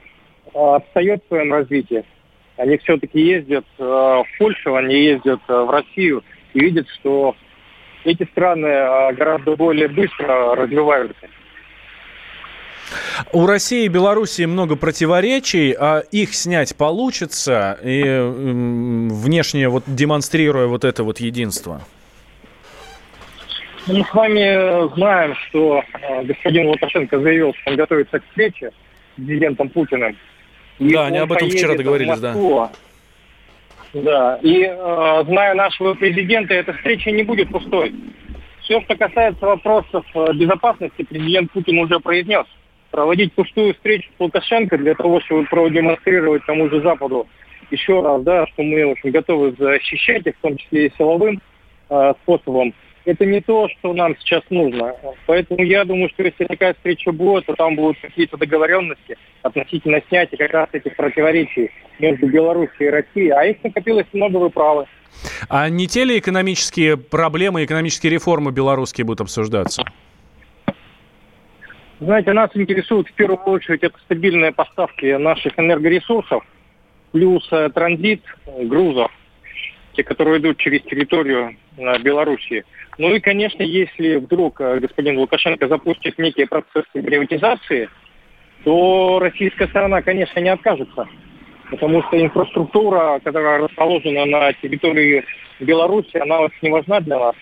отстает 0.53 1.23
в 1.25 1.29
своем 1.29 1.53
развитии. 1.53 2.05
Они 2.57 2.77
все-таки 2.79 3.21
ездят 3.21 3.65
э, 3.79 3.83
в 3.83 4.27
Польшу, 4.39 4.75
они 4.75 4.95
ездят 4.95 5.41
э, 5.49 5.53
в 5.53 5.71
Россию 5.71 6.23
и 6.53 6.61
видят, 6.61 6.87
что 7.01 7.35
эти 8.05 8.25
страны 8.25 8.67
э, 8.67 9.13
гораздо 9.15 9.57
более 9.57 9.89
быстро 9.89 10.55
развиваются. 10.55 11.29
У 13.33 13.47
России 13.47 13.85
и 13.85 13.89
Белоруссии 13.89 14.45
много 14.45 14.77
противоречий, 14.77 15.75
а 15.79 16.01
их 16.11 16.35
снять 16.35 16.77
получится, 16.77 17.79
и 17.83 18.03
внешне 18.03 19.69
вот 19.69 19.85
демонстрируя 19.87 20.67
вот 20.67 20.85
это 20.85 21.05
вот 21.05 21.21
единство. 21.21 21.83
Мы 23.87 24.05
с 24.05 24.15
вами 24.15 24.95
знаем, 24.95 25.35
что 25.49 25.83
э, 26.01 26.23
господин 26.23 26.69
Лукашенко 26.69 27.19
заявил, 27.21 27.53
что 27.61 27.71
он 27.71 27.77
готовится 27.77 28.21
к 28.21 28.25
встрече 28.29 28.71
с 28.71 29.17
президентом 29.17 29.69
Путиным. 29.71 30.17
И 30.79 30.93
Да, 30.93 31.07
они 31.07 31.19
он 31.19 31.25
об 31.25 31.33
этом 31.33 31.51
вчера 31.51 31.75
договорились, 31.75 32.19
да. 32.21 32.71
Да, 33.93 34.39
и 34.41 34.63
э, 34.65 35.25
зная 35.27 35.55
нашего 35.55 35.95
президента, 35.95 36.55
эта 36.55 36.73
встреча 36.73 37.11
не 37.11 37.25
будет 37.25 37.51
пустой. 37.51 37.93
Все, 38.63 38.81
что 38.83 38.97
касается 38.97 39.45
вопросов 39.45 40.05
э, 40.15 40.33
безопасности, 40.35 41.03
президент 41.03 41.51
Путин 41.51 41.79
уже 41.79 41.99
произнес. 42.01 42.47
Проводить 42.93 43.33
пустую 43.33 43.73
встречу 43.73 44.11
с 44.17 44.21
Лукашенко 44.21 44.77
для 44.77 44.95
того, 44.95 45.21
чтобы 45.23 45.47
продемонстрировать 45.47 46.45
тому 46.45 46.69
же 46.69 46.83
Западу 46.83 47.27
еще 47.71 48.03
раз, 48.03 48.23
да, 48.23 48.47
что 48.49 48.63
мы 48.63 48.85
очень 48.85 49.11
готовы 49.11 49.55
защищать 49.59 50.27
их, 50.27 50.37
в 50.37 50.41
том 50.43 50.59
числе 50.59 50.87
и 50.87 50.93
силовым 50.99 51.41
э, 51.89 52.13
способом. 52.23 52.75
Это 53.07 53.25
не 53.25 53.41
то, 53.41 53.67
что 53.69 53.95
нам 53.95 54.15
сейчас 54.19 54.43
нужно. 54.51 54.95
Поэтому 55.27 55.65
я 55.65 55.85
думаю, 55.85 56.11
что 56.11 56.23
если 56.23 56.45
такая 56.45 56.75
встреча 56.75 57.11
будет, 57.13 57.47
то 57.47 57.55
там 57.55 57.77
будут 57.77 57.99
какие-то 58.01 58.37
договоренности 58.37 59.17
относительно 59.41 60.03
снятия 60.09 60.37
как 60.37 60.53
раз 60.53 60.69
этих 60.73 60.95
противоречий 60.95 61.71
между 61.99 62.29
Белоруссией 62.29 62.89
и 62.89 62.91
Россией. 62.91 63.31
А 63.31 63.45
их 63.47 63.57
накопилось 63.65 64.07
много, 64.13 64.37
вы 64.37 64.51
правы. 64.51 64.87
А 65.49 65.69
не 65.71 65.87
те 65.87 66.05
ли 66.05 66.19
экономические 66.19 66.99
проблемы, 66.99 67.65
экономические 67.65 68.13
реформы 68.13 68.53
белорусские 68.53 69.07
будут 69.07 69.23
обсуждаться? 69.23 69.83
Знаете, 72.03 72.33
нас 72.33 72.51
интересует 72.55 73.07
в 73.07 73.13
первую 73.13 73.39
очередь 73.45 73.85
это 73.85 73.97
стабильные 74.01 74.51
поставки 74.51 75.17
наших 75.19 75.57
энергоресурсов, 75.57 76.45
плюс 77.13 77.47
э, 77.53 77.71
транзит 77.73 78.23
грузов, 78.45 79.13
те, 79.93 80.03
которые 80.03 80.41
идут 80.41 80.59
через 80.59 80.83
территорию 80.83 81.57
э, 81.77 81.99
Белоруссии. 82.01 82.65
Ну 82.99 83.15
и, 83.15 83.21
конечно, 83.21 83.63
если 83.63 84.17
вдруг 84.17 84.61
э, 84.61 84.81
господин 84.81 85.17
Лукашенко 85.19 85.69
запустит 85.69 86.19
некие 86.19 86.49
процессы 86.49 86.91
приватизации, 86.93 87.89
то 88.65 89.21
российская 89.21 89.69
сторона, 89.69 90.03
конечно, 90.03 90.41
не 90.41 90.49
откажется. 90.49 91.07
Потому 91.71 92.03
что 92.03 92.21
инфраструктура, 92.21 93.21
которая 93.23 93.61
расположена 93.61 94.25
на 94.25 94.53
территории 94.55 95.25
Беларуси, 95.61 96.17
она 96.17 96.41
очень 96.41 96.73
важна 96.73 96.99
для 96.99 97.21
нас. 97.21 97.37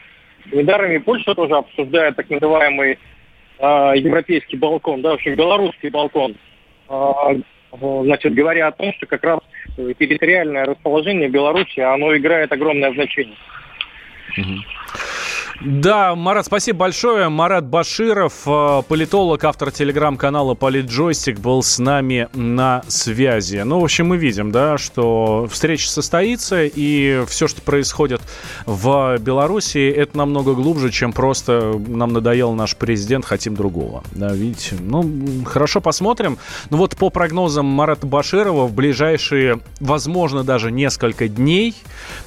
Недаром 0.52 0.92
и 0.92 0.98
Польша 0.98 1.34
тоже 1.34 1.54
обсуждает 1.54 2.16
так 2.16 2.28
называемый 2.28 2.98
а, 3.60 3.94
европейский 3.94 4.56
балкон, 4.56 5.02
да, 5.02 5.10
в 5.10 5.14
общем, 5.14 5.34
белорусский 5.34 5.90
балкон. 5.90 6.34
А, 6.88 7.34
значит, 7.72 8.34
говоря 8.34 8.68
о 8.68 8.72
том, 8.72 8.92
что 8.94 9.06
как 9.06 9.22
раз 9.22 9.40
территориальное 9.76 10.64
расположение 10.64 11.28
Беларуси, 11.28 11.80
оно 11.80 12.16
играет 12.16 12.52
огромное 12.52 12.92
значение. 12.92 13.36
Да, 15.62 16.14
Марат, 16.14 16.46
спасибо 16.46 16.78
большое. 16.78 17.28
Марат 17.28 17.66
Баширов, 17.66 18.32
э, 18.46 18.82
политолог, 18.88 19.44
автор 19.44 19.70
телеграм-канала 19.70 20.54
«Политджойстик», 20.54 21.38
был 21.38 21.62
с 21.62 21.78
нами 21.78 22.28
на 22.32 22.82
связи. 22.88 23.58
Ну, 23.58 23.80
в 23.80 23.84
общем, 23.84 24.06
мы 24.06 24.16
видим, 24.16 24.52
да, 24.52 24.78
что 24.78 25.46
встреча 25.50 25.90
состоится, 25.90 26.64
и 26.64 27.24
все, 27.28 27.46
что 27.46 27.60
происходит 27.60 28.22
в 28.64 29.18
Беларуси, 29.18 29.90
это 29.90 30.16
намного 30.16 30.54
глубже, 30.54 30.90
чем 30.90 31.12
просто 31.12 31.78
нам 31.88 32.14
надоел 32.14 32.54
наш 32.54 32.74
президент, 32.74 33.26
хотим 33.26 33.54
другого. 33.54 34.02
Да, 34.12 34.32
видите? 34.32 34.76
Ну, 34.80 35.04
хорошо, 35.44 35.82
посмотрим. 35.82 36.38
Ну, 36.70 36.78
вот 36.78 36.96
по 36.96 37.10
прогнозам 37.10 37.66
Марата 37.66 38.06
Баширова, 38.06 38.66
в 38.66 38.72
ближайшие, 38.72 39.60
возможно, 39.78 40.42
даже 40.42 40.72
несколько 40.72 41.28
дней, 41.28 41.74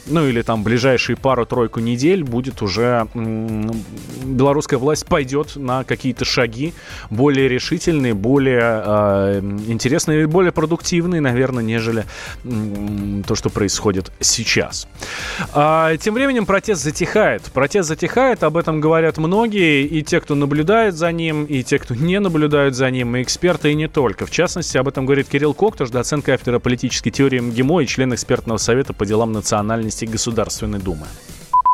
ну, 0.06 0.28
или 0.28 0.44
там 0.44 0.62
ближайшие 0.62 1.16
пару-тройку 1.16 1.80
недель 1.80 2.24
будет 2.24 2.62
уже 2.62 3.08
белорусская 4.24 4.78
власть 4.78 5.06
пойдет 5.06 5.56
на 5.56 5.84
какие-то 5.84 6.26
шаги 6.26 6.74
более 7.10 7.48
решительные, 7.48 8.14
более 8.14 8.62
э, 8.86 9.40
интересные, 9.68 10.28
более 10.28 10.52
продуктивные, 10.52 11.22
наверное, 11.22 11.64
нежели 11.64 12.06
м, 12.44 13.24
то, 13.28 13.36
что 13.36 13.50
происходит 13.50 14.12
сейчас. 14.20 14.88
А, 15.54 15.96
тем 15.98 16.14
временем 16.14 16.46
протест 16.46 16.84
затихает. 16.84 17.44
Протест 17.54 17.90
затихает, 17.90 18.44
об 18.44 18.58
этом 18.58 18.82
говорят 18.82 19.18
многие, 19.18 19.86
и 19.86 20.04
те, 20.04 20.20
кто 20.20 20.36
наблюдает 20.36 20.96
за 20.96 21.12
ним, 21.12 21.46
и 21.46 21.64
те, 21.64 21.80
кто 21.80 21.96
не 21.96 22.20
наблюдают 22.20 22.76
за 22.76 22.90
ним, 22.90 23.16
и 23.16 23.22
эксперты, 23.22 23.72
и 23.72 23.76
не 23.76 23.88
только. 23.88 24.26
В 24.26 24.32
частности, 24.32 24.78
об 24.78 24.88
этом 24.88 25.06
говорит 25.06 25.28
Кирилл 25.28 25.54
Коктыш, 25.54 25.90
доцент 25.90 26.26
кафедры 26.26 26.60
политической 26.60 27.12
теории 27.12 27.40
МГИМО 27.40 27.82
и 27.82 27.88
член 27.88 28.14
экспертного 28.14 28.58
совета 28.58 28.94
по 28.94 29.06
делам 29.06 29.32
национальности 29.32 30.06
Государственной 30.06 30.80
Думы. 30.80 31.08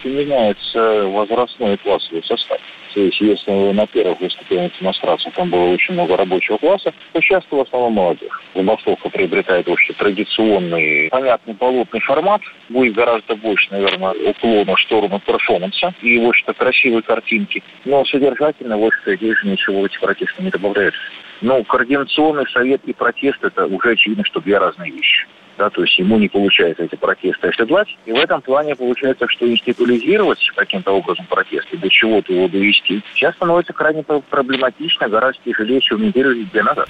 Меняется 0.07 1.03
возрастной 1.07 1.77
классовый 1.77 2.23
состав. 2.23 2.59
То 2.93 3.01
есть, 3.01 3.21
если 3.21 3.51
на 3.71 3.85
первых 3.87 4.19
выступлениях 4.19 4.71
демонстрации 4.79 5.29
там 5.31 5.49
было 5.49 5.73
очень 5.73 5.93
много 5.93 6.17
рабочего 6.17 6.57
класса, 6.57 6.93
то 7.13 7.21
сейчас 7.21 7.43
в 7.49 7.59
основном 7.59 7.93
молодежь. 7.93 8.41
Забастовка 8.55 9.09
приобретает 9.09 9.67
очень 9.67 9.93
традиционный, 9.95 11.09
понятный, 11.09 11.53
болотный 11.53 11.99
формат. 11.99 12.41
Будет 12.69 12.95
гораздо 12.95 13.35
больше, 13.35 13.67
наверное, 13.71 14.13
уклона 14.13 14.75
в 14.75 14.81
сторону 14.81 15.19
перформанса 15.19 15.93
и, 16.01 16.17
в 16.19 16.27
общем-то, 16.27 16.53
красивой 16.53 17.01
картинки. 17.03 17.63
Но 17.85 18.03
содержательно, 18.05 18.77
в 18.77 18.85
общем-то, 18.85 19.15
здесь 19.15 19.37
ничего 19.43 19.85
эти 19.85 19.99
протесты 19.99 20.41
не 20.41 20.49
добавляется. 20.49 20.99
Но 21.41 21.63
координационный 21.63 22.47
совет 22.51 22.81
и 22.85 22.93
протест– 22.93 23.37
это 23.43 23.65
уже 23.65 23.91
очевидно, 23.91 24.25
что 24.25 24.41
две 24.41 24.57
разные 24.57 24.91
вещи 24.91 25.27
да, 25.59 25.69
то 25.69 25.81
есть 25.81 25.99
ему 25.99 26.17
не 26.17 26.29
получается 26.29 26.83
эти 26.83 26.95
протесты 26.95 27.49
оседлать. 27.49 27.89
И 28.05 28.13
в 28.13 28.15
этом 28.15 28.41
плане 28.41 28.75
получается, 28.75 29.27
что 29.27 29.45
институализировать 29.45 30.39
каким-то 30.55 30.93
образом 30.93 31.25
протест 31.25 31.67
и 31.73 31.77
до 31.77 31.89
чего-то 31.89 32.33
его 32.33 32.47
довести, 32.47 33.03
сейчас 33.13 33.35
становится 33.35 33.73
крайне 33.73 34.03
проблематично, 34.03 35.09
гораздо 35.09 35.41
тяжелее, 35.43 35.81
чем 35.81 36.01
неделю 36.01 36.31
или 36.31 36.45
две 36.45 36.63
назад. 36.63 36.87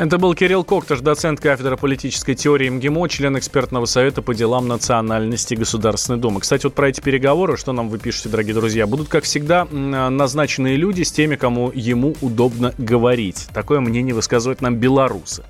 Это 0.00 0.16
был 0.16 0.34
Кирилл 0.34 0.64
Коктыш, 0.64 1.00
доцент 1.00 1.40
кафедры 1.40 1.76
политической 1.76 2.34
теории 2.34 2.70
МГИМО, 2.70 3.06
член 3.10 3.36
экспертного 3.36 3.84
совета 3.84 4.22
по 4.22 4.34
делам 4.34 4.66
национальности 4.66 5.54
Государственной 5.54 6.18
Думы. 6.18 6.40
Кстати, 6.40 6.64
вот 6.64 6.74
про 6.74 6.88
эти 6.88 7.02
переговоры, 7.02 7.58
что 7.58 7.72
нам 7.72 7.90
вы 7.90 7.98
пишете, 7.98 8.30
дорогие 8.30 8.54
друзья, 8.54 8.86
будут, 8.86 9.08
как 9.08 9.24
всегда, 9.24 9.66
назначенные 9.66 10.76
люди 10.76 11.02
с 11.02 11.12
теми, 11.12 11.36
кому 11.36 11.70
ему 11.74 12.16
удобно 12.22 12.72
говорить. 12.78 13.48
Такое 13.52 13.80
мнение 13.80 14.14
высказывают 14.14 14.62
нам 14.62 14.76
белорусы. 14.76 15.44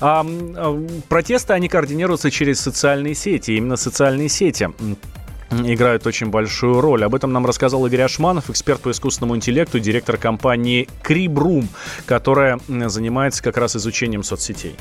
А, 0.00 0.26
а, 0.26 0.86
протесты, 1.08 1.52
они 1.52 1.68
координируются 1.68 2.28
через 2.32 2.58
социальные 2.58 3.14
сети. 3.14 3.52
Именно 3.52 3.76
социальные 3.76 4.30
сети 4.30 4.68
играют 5.50 6.06
очень 6.06 6.28
большую 6.30 6.80
роль. 6.80 7.04
Об 7.04 7.14
этом 7.14 7.32
нам 7.32 7.46
рассказал 7.46 7.86
Игорь 7.86 8.02
Ашманов, 8.02 8.50
эксперт 8.50 8.80
по 8.80 8.90
искусственному 8.90 9.36
интеллекту, 9.36 9.78
директор 9.78 10.16
компании 10.16 10.88
Крибрум, 11.02 11.68
которая 12.06 12.58
занимается 12.68 13.42
как 13.42 13.56
раз 13.56 13.76
изучением 13.76 14.22
соцсетей. 14.22 14.74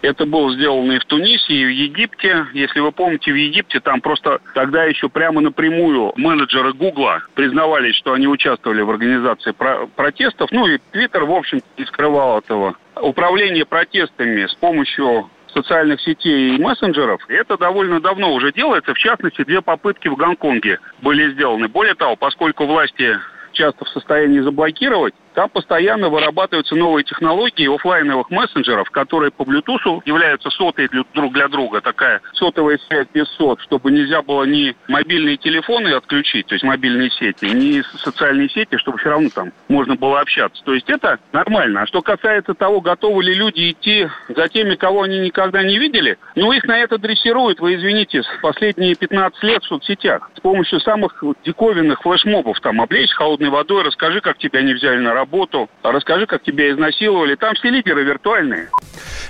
Это 0.00 0.26
было 0.26 0.54
сделано 0.54 0.92
и 0.92 0.98
в 1.00 1.04
Тунисе, 1.06 1.52
и 1.52 1.64
в 1.64 1.70
Египте. 1.70 2.46
Если 2.54 2.78
вы 2.78 2.92
помните, 2.92 3.32
в 3.32 3.34
Египте 3.34 3.80
там 3.80 4.00
просто 4.00 4.38
тогда 4.54 4.84
еще 4.84 5.08
прямо 5.08 5.40
напрямую 5.40 6.12
менеджеры 6.16 6.72
Гугла 6.72 7.22
признавались, 7.34 7.96
что 7.96 8.12
они 8.12 8.28
участвовали 8.28 8.82
в 8.82 8.90
организации 8.90 9.50
про- 9.50 9.88
протестов. 9.88 10.52
Ну 10.52 10.68
и 10.68 10.78
Твиттер, 10.92 11.24
в 11.24 11.32
общем, 11.32 11.62
не 11.76 11.84
скрывал 11.84 12.38
этого. 12.38 12.76
управление 13.00 13.64
протестами 13.64 14.46
с 14.46 14.54
помощью 14.54 15.30
социальных 15.52 16.00
сетей 16.00 16.56
и 16.56 16.62
мессенджеров, 16.62 17.20
это 17.28 17.56
довольно 17.56 18.00
давно 18.00 18.32
уже 18.32 18.52
делается. 18.52 18.94
В 18.94 18.98
частности, 18.98 19.44
две 19.44 19.62
попытки 19.62 20.08
в 20.08 20.16
Гонконге 20.16 20.78
были 21.02 21.32
сделаны. 21.32 21.68
Более 21.68 21.94
того, 21.94 22.16
поскольку 22.16 22.66
власти 22.66 23.18
часто 23.52 23.84
в 23.84 23.88
состоянии 23.88 24.40
заблокировать, 24.40 25.14
там 25.38 25.50
постоянно 25.50 26.08
вырабатываются 26.08 26.74
новые 26.74 27.04
технологии 27.04 27.72
офлайновых 27.72 28.28
мессенджеров, 28.28 28.90
которые 28.90 29.30
по 29.30 29.44
Bluetooth 29.44 30.02
являются 30.04 30.50
сотой 30.50 30.88
друг 31.14 31.32
для 31.32 31.46
друга, 31.46 31.80
такая 31.80 32.20
сотовая 32.32 32.76
связь 32.88 33.06
без 33.14 33.28
сот, 33.36 33.60
чтобы 33.60 33.92
нельзя 33.92 34.20
было 34.22 34.42
ни 34.42 34.74
мобильные 34.88 35.36
телефоны 35.36 35.90
отключить, 35.90 36.46
то 36.46 36.56
есть 36.56 36.64
мобильные 36.64 37.10
сети, 37.10 37.44
ни 37.44 37.82
социальные 37.98 38.48
сети, 38.48 38.78
чтобы 38.78 38.98
все 38.98 39.10
равно 39.10 39.28
там 39.32 39.52
можно 39.68 39.94
было 39.94 40.18
общаться. 40.18 40.60
То 40.64 40.74
есть 40.74 40.90
это 40.90 41.20
нормально. 41.30 41.82
А 41.82 41.86
что 41.86 42.02
касается 42.02 42.54
того, 42.54 42.80
готовы 42.80 43.22
ли 43.22 43.32
люди 43.32 43.70
идти 43.70 44.08
за 44.28 44.48
теми, 44.48 44.74
кого 44.74 45.02
они 45.02 45.20
никогда 45.20 45.62
не 45.62 45.78
видели, 45.78 46.18
ну 46.34 46.50
их 46.50 46.64
на 46.64 46.78
это 46.78 46.98
дрессируют, 46.98 47.60
вы 47.60 47.76
извините, 47.76 48.22
последние 48.42 48.96
15 48.96 49.40
лет 49.44 49.62
в 49.62 49.68
соцсетях 49.68 50.32
с 50.36 50.40
помощью 50.40 50.80
самых 50.80 51.22
диковинных 51.44 52.02
флешмобов, 52.02 52.58
там, 52.58 52.80
облечь 52.80 53.12
холодной 53.12 53.50
водой, 53.50 53.84
расскажи, 53.84 54.20
как 54.20 54.38
тебя 54.38 54.62
не 54.62 54.74
взяли 54.74 54.98
на 54.98 55.14
работу, 55.14 55.27
работу, 55.30 55.68
расскажи, 55.82 56.26
как 56.26 56.42
тебя 56.42 56.70
изнасиловали. 56.70 57.34
Там 57.34 57.54
все 57.54 57.70
лидеры 57.70 58.04
виртуальные. 58.04 58.68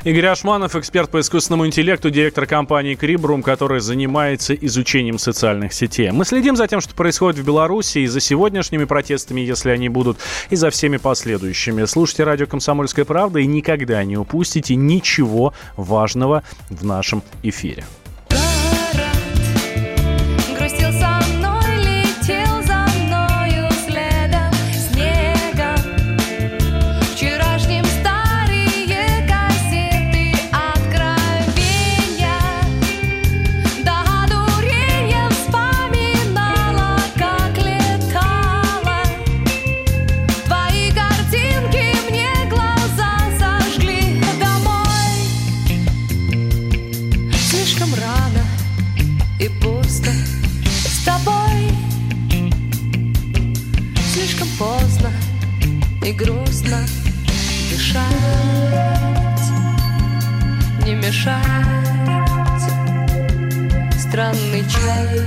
Игорь 0.05 0.27
Ашманов, 0.27 0.77
эксперт 0.77 1.11
по 1.11 1.21
искусственному 1.21 1.67
интеллекту, 1.67 2.11
директор 2.11 2.47
компании 2.47 2.95
Крибрум, 2.95 3.43
который 3.43 3.81
занимается 3.81 4.55
изучением 4.55 5.19
социальных 5.19 5.73
сетей. 5.73 6.11
Мы 6.11 6.25
следим 6.25 6.57
за 6.57 6.67
тем, 6.69 6.81
что 6.81 6.95
происходит 6.95 7.41
в 7.41 7.47
Беларуси, 7.47 7.99
и 7.99 8.07
за 8.07 8.21
сегодняшними 8.21 8.85
протестами, 8.85 9.41
если 9.41 9.71
они 9.71 9.89
будут, 9.89 10.19
и 10.51 10.57
за 10.57 10.71
всеми 10.71 10.99
последующими. 10.99 11.85
Слушайте 11.85 12.25
радио 12.25 12.47
«Комсомольская 12.47 13.05
правда» 13.05 13.41
и 13.41 13.47
никогда 13.47 14.05
не 14.05 14.17
упустите 14.17 14.77
ничего 14.77 15.53
важного 15.77 16.45
в 16.71 16.85
нашем 16.85 17.23
эфире. 17.43 17.85
Мешать. 61.09 61.43
Странный 63.99 64.63
чай, 64.69 65.21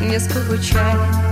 не 0.00 0.20
скучай. 0.20 1.23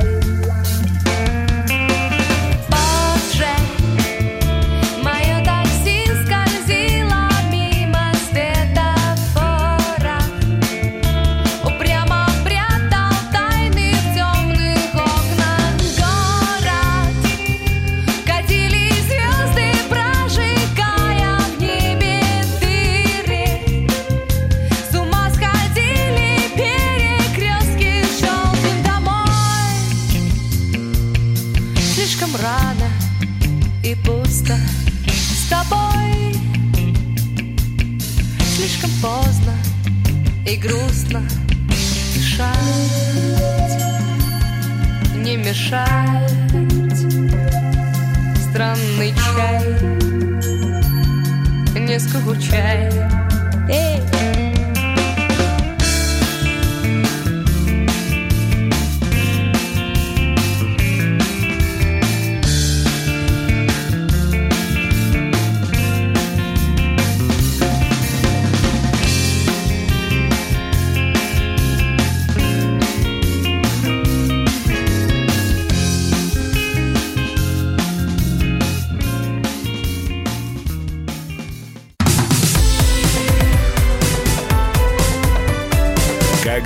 речка 52.12 53.11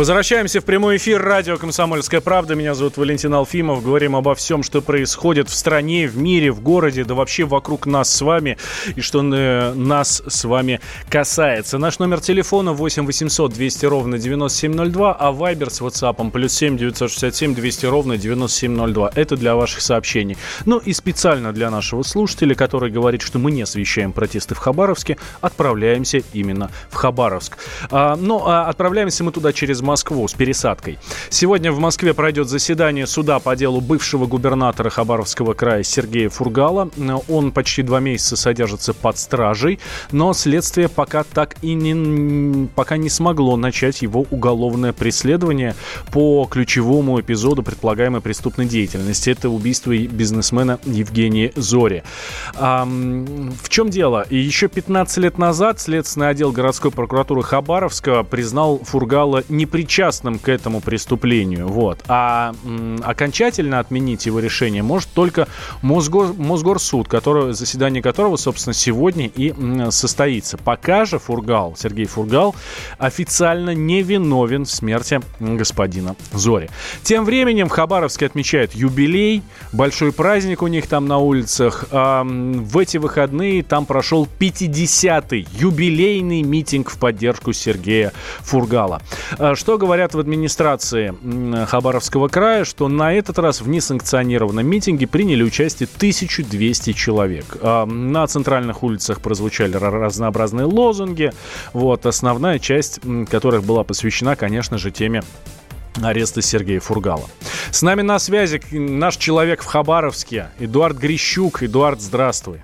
Возвращаемся 0.00 0.62
в 0.62 0.64
прямой 0.64 0.96
эфир 0.96 1.20
радио 1.20 1.58
«Комсомольская 1.58 2.22
правда». 2.22 2.54
Меня 2.54 2.72
зовут 2.72 2.96
Валентин 2.96 3.34
Алфимов. 3.34 3.84
Говорим 3.84 4.16
обо 4.16 4.34
всем, 4.34 4.62
что 4.62 4.80
происходит 4.80 5.50
в 5.50 5.54
стране, 5.54 6.08
в 6.08 6.16
мире, 6.16 6.52
в 6.52 6.62
городе, 6.62 7.04
да 7.04 7.12
вообще 7.12 7.44
вокруг 7.44 7.84
нас 7.84 8.10
с 8.10 8.22
вами 8.22 8.56
и 8.96 9.02
что 9.02 9.22
э, 9.22 9.74
нас 9.74 10.22
с 10.26 10.44
вами 10.44 10.80
касается. 11.10 11.76
Наш 11.76 11.98
номер 11.98 12.20
телефона 12.20 12.72
8 12.72 13.04
800 13.04 13.52
200 13.52 13.84
ровно 13.84 14.18
9702, 14.18 15.12
а 15.12 15.32
вайбер 15.32 15.68
с 15.68 15.82
WhatsApp 15.82 16.30
плюс 16.30 16.54
7 16.54 16.78
967 16.78 17.54
200 17.54 17.84
ровно 17.84 18.16
9702. 18.16 19.12
Это 19.14 19.36
для 19.36 19.54
ваших 19.54 19.82
сообщений. 19.82 20.38
Ну 20.64 20.78
и 20.78 20.94
специально 20.94 21.52
для 21.52 21.70
нашего 21.70 22.04
слушателя, 22.04 22.54
который 22.54 22.90
говорит, 22.90 23.20
что 23.20 23.38
мы 23.38 23.50
не 23.50 23.60
освещаем 23.60 24.14
протесты 24.14 24.54
в 24.54 24.58
Хабаровске, 24.60 25.18
отправляемся 25.42 26.22
именно 26.32 26.70
в 26.88 26.94
Хабаровск. 26.94 27.58
А, 27.90 28.16
но 28.16 28.44
а, 28.46 28.64
отправляемся 28.64 29.24
мы 29.24 29.32
туда 29.32 29.52
через 29.52 29.82
Москву 29.90 30.28
с 30.28 30.34
пересадкой. 30.34 31.00
Сегодня 31.30 31.72
в 31.72 31.80
Москве 31.80 32.14
пройдет 32.14 32.48
заседание 32.48 33.08
суда 33.08 33.40
по 33.40 33.56
делу 33.56 33.80
бывшего 33.80 34.26
губернатора 34.26 34.88
Хабаровского 34.88 35.54
края 35.54 35.82
Сергея 35.82 36.28
Фургала. 36.28 36.90
Он 37.28 37.50
почти 37.50 37.82
два 37.82 37.98
месяца 37.98 38.36
содержится 38.36 38.94
под 38.94 39.18
стражей, 39.18 39.80
но 40.12 40.32
следствие 40.32 40.88
пока 40.88 41.24
так 41.24 41.56
и 41.62 41.74
не, 41.74 42.68
пока 42.68 42.98
не 42.98 43.10
смогло 43.10 43.56
начать 43.56 44.00
его 44.02 44.26
уголовное 44.30 44.92
преследование 44.92 45.74
по 46.12 46.46
ключевому 46.48 47.20
эпизоду 47.20 47.64
предполагаемой 47.64 48.20
преступной 48.20 48.66
деятельности. 48.66 49.30
Это 49.30 49.48
убийство 49.48 49.90
бизнесмена 49.90 50.78
Евгения 50.84 51.50
Зори. 51.56 52.04
А, 52.54 52.84
в 52.84 53.68
чем 53.68 53.90
дело? 53.90 54.24
Еще 54.30 54.68
15 54.68 55.18
лет 55.18 55.36
назад 55.36 55.80
Следственный 55.80 56.28
отдел 56.28 56.52
городской 56.52 56.92
прокуратуры 56.92 57.42
Хабаровска 57.42 58.22
признал 58.22 58.78
Фургала 58.84 59.42
не 59.48 59.66
причастным 59.70 60.38
к 60.38 60.48
этому 60.48 60.80
преступлению. 60.80 61.68
Вот. 61.68 62.00
А 62.08 62.54
м, 62.64 63.00
окончательно 63.04 63.78
отменить 63.78 64.26
его 64.26 64.40
решение 64.40 64.82
может 64.82 65.08
только 65.10 65.48
Мосгор, 65.82 66.34
Мосгорсуд, 66.36 67.08
который, 67.08 67.52
заседание 67.54 68.02
которого, 68.02 68.36
собственно, 68.36 68.74
сегодня 68.74 69.26
и 69.26 69.50
м, 69.50 69.90
состоится. 69.90 70.58
Пока 70.58 71.04
же 71.04 71.18
Фургал, 71.18 71.76
Сергей 71.78 72.06
Фургал, 72.06 72.54
официально 72.98 73.74
не 73.74 74.02
виновен 74.02 74.64
в 74.64 74.70
смерти 74.70 75.20
господина 75.38 76.16
Зори. 76.32 76.68
Тем 77.02 77.24
временем 77.24 77.68
в 77.68 77.72
Хабаровске 77.72 78.26
отмечают 78.26 78.74
юбилей, 78.74 79.42
большой 79.72 80.12
праздник 80.12 80.62
у 80.62 80.66
них 80.66 80.86
там 80.86 81.06
на 81.06 81.18
улицах. 81.18 81.86
А, 81.90 82.24
в 82.24 82.78
эти 82.78 82.96
выходные 82.98 83.62
там 83.62 83.86
прошел 83.86 84.28
50-й 84.38 85.46
юбилейный 85.52 86.42
митинг 86.42 86.90
в 86.90 86.98
поддержку 86.98 87.52
Сергея 87.52 88.12
Фургала. 88.40 89.00
А, 89.60 89.62
что 89.62 89.76
говорят 89.76 90.14
в 90.14 90.18
администрации 90.18 91.14
Хабаровского 91.66 92.28
края, 92.28 92.64
что 92.64 92.88
на 92.88 93.12
этот 93.12 93.38
раз 93.38 93.60
в 93.60 93.68
несанкционированном 93.68 94.66
митинге 94.66 95.06
приняли 95.06 95.42
участие 95.42 95.86
1200 95.86 96.92
человек. 96.94 97.44
А, 97.60 97.84
На 97.84 98.26
центральных 98.26 98.82
улицах 98.82 99.20
прозвучали 99.20 99.74
ра- 99.74 99.90
разнообразные 99.90 100.64
лозунги. 100.64 101.32
Вот, 101.74 102.06
основная 102.06 102.58
часть 102.58 103.00
которых 103.30 103.64
была 103.64 103.84
посвящена, 103.84 104.34
конечно 104.34 104.78
же, 104.78 104.90
теме 104.90 105.22
ареста 106.02 106.40
Сергея 106.40 106.80
Фургала. 106.80 107.26
С 107.70 107.82
нами 107.82 108.00
на 108.02 108.18
связи 108.18 108.62
наш 108.72 109.16
человек 109.16 109.60
в 109.62 109.66
Хабаровске, 109.66 110.48
Эдуард 110.58 110.96
Грищук. 110.96 111.62
Эдуард, 111.62 112.00
здравствуй. 112.00 112.60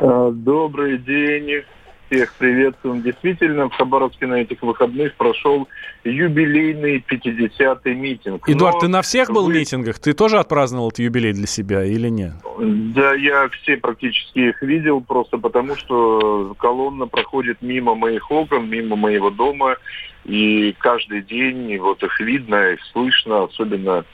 Э, 0.00 0.30
Добрый 0.32 0.98
день. 0.98 1.62
Всех 2.10 2.34
приветствуем. 2.34 3.02
Действительно, 3.02 3.68
в 3.68 3.72
Хабаровске 3.74 4.26
на 4.26 4.34
этих 4.34 4.62
выходных 4.62 5.14
прошел 5.14 5.66
юбилейный 6.04 7.02
50-й 7.08 7.94
митинг. 7.94 8.48
Эдуард, 8.48 8.74
Но 8.74 8.80
ты 8.80 8.88
на 8.88 9.02
всех 9.02 9.30
был 9.30 9.46
вы- 9.46 9.54
митингах? 9.54 9.98
Ты 9.98 10.12
тоже 10.12 10.38
отпраздновал 10.38 10.88
этот 10.88 10.98
юбилей 11.00 11.32
для 11.32 11.46
себя 11.46 11.82
или 11.84 12.08
нет? 12.08 12.32
Да, 12.60 13.14
я 13.14 13.48
все 13.48 13.78
практически 13.78 14.50
их 14.50 14.62
видел, 14.62 15.00
просто 15.00 15.38
потому 15.38 15.76
что 15.76 16.54
колонна 16.58 17.06
проходит 17.06 17.62
мимо 17.62 17.94
моих 17.94 18.30
окон, 18.30 18.68
мимо 18.68 18.96
моего 18.96 19.30
дома, 19.30 19.76
и 20.24 20.74
каждый 20.78 21.22
день 21.22 21.76
вот 21.78 22.02
их 22.02 22.20
видно, 22.20 22.72
их 22.72 22.80
слышно, 22.92 23.44
особенно 23.44 24.04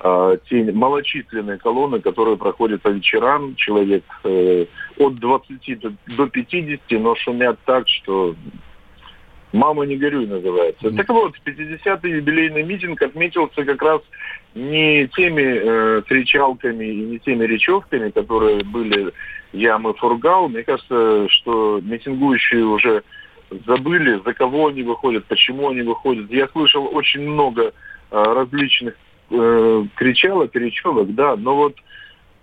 те 0.00 0.72
малочисленные 0.72 1.58
колонны, 1.58 2.00
которые 2.00 2.36
проходят 2.36 2.82
по 2.82 2.88
вечерам, 2.88 3.56
человек 3.56 4.04
э, 4.24 4.66
от 4.98 5.16
20 5.16 5.80
до, 5.80 5.92
до 6.06 6.26
50, 6.28 6.80
но 7.00 7.14
шумят 7.16 7.58
так, 7.64 7.88
что 7.88 8.34
«мама, 9.52 9.86
не 9.86 9.96
горюй» 9.96 10.26
называется. 10.26 10.90
Так 10.90 11.08
вот, 11.08 11.34
50-й 11.44 12.10
юбилейный 12.10 12.62
митинг 12.62 13.00
отметился 13.00 13.64
как 13.64 13.80
раз 13.82 14.02
не 14.54 15.08
теми 15.08 15.42
э, 15.42 16.02
кричалками 16.06 16.84
и 16.84 17.04
не 17.06 17.18
теми 17.18 17.44
речевками, 17.44 18.10
которые 18.10 18.64
были 18.64 19.12
«я, 19.52 19.78
мы, 19.78 19.94
фургал». 19.94 20.48
Мне 20.48 20.62
кажется, 20.62 21.26
что 21.30 21.80
митингующие 21.82 22.64
уже 22.64 23.02
забыли, 23.66 24.20
за 24.24 24.34
кого 24.34 24.68
они 24.68 24.82
выходят, 24.82 25.24
почему 25.24 25.70
они 25.70 25.82
выходят. 25.82 26.30
Я 26.30 26.48
слышал 26.48 26.88
очень 26.94 27.22
много 27.22 27.62
э, 27.62 27.70
различных 28.10 28.94
э, 29.30 29.84
кричалок, 29.94 30.54
речевок, 30.54 31.14
да, 31.14 31.36
но 31.36 31.56
вот 31.56 31.76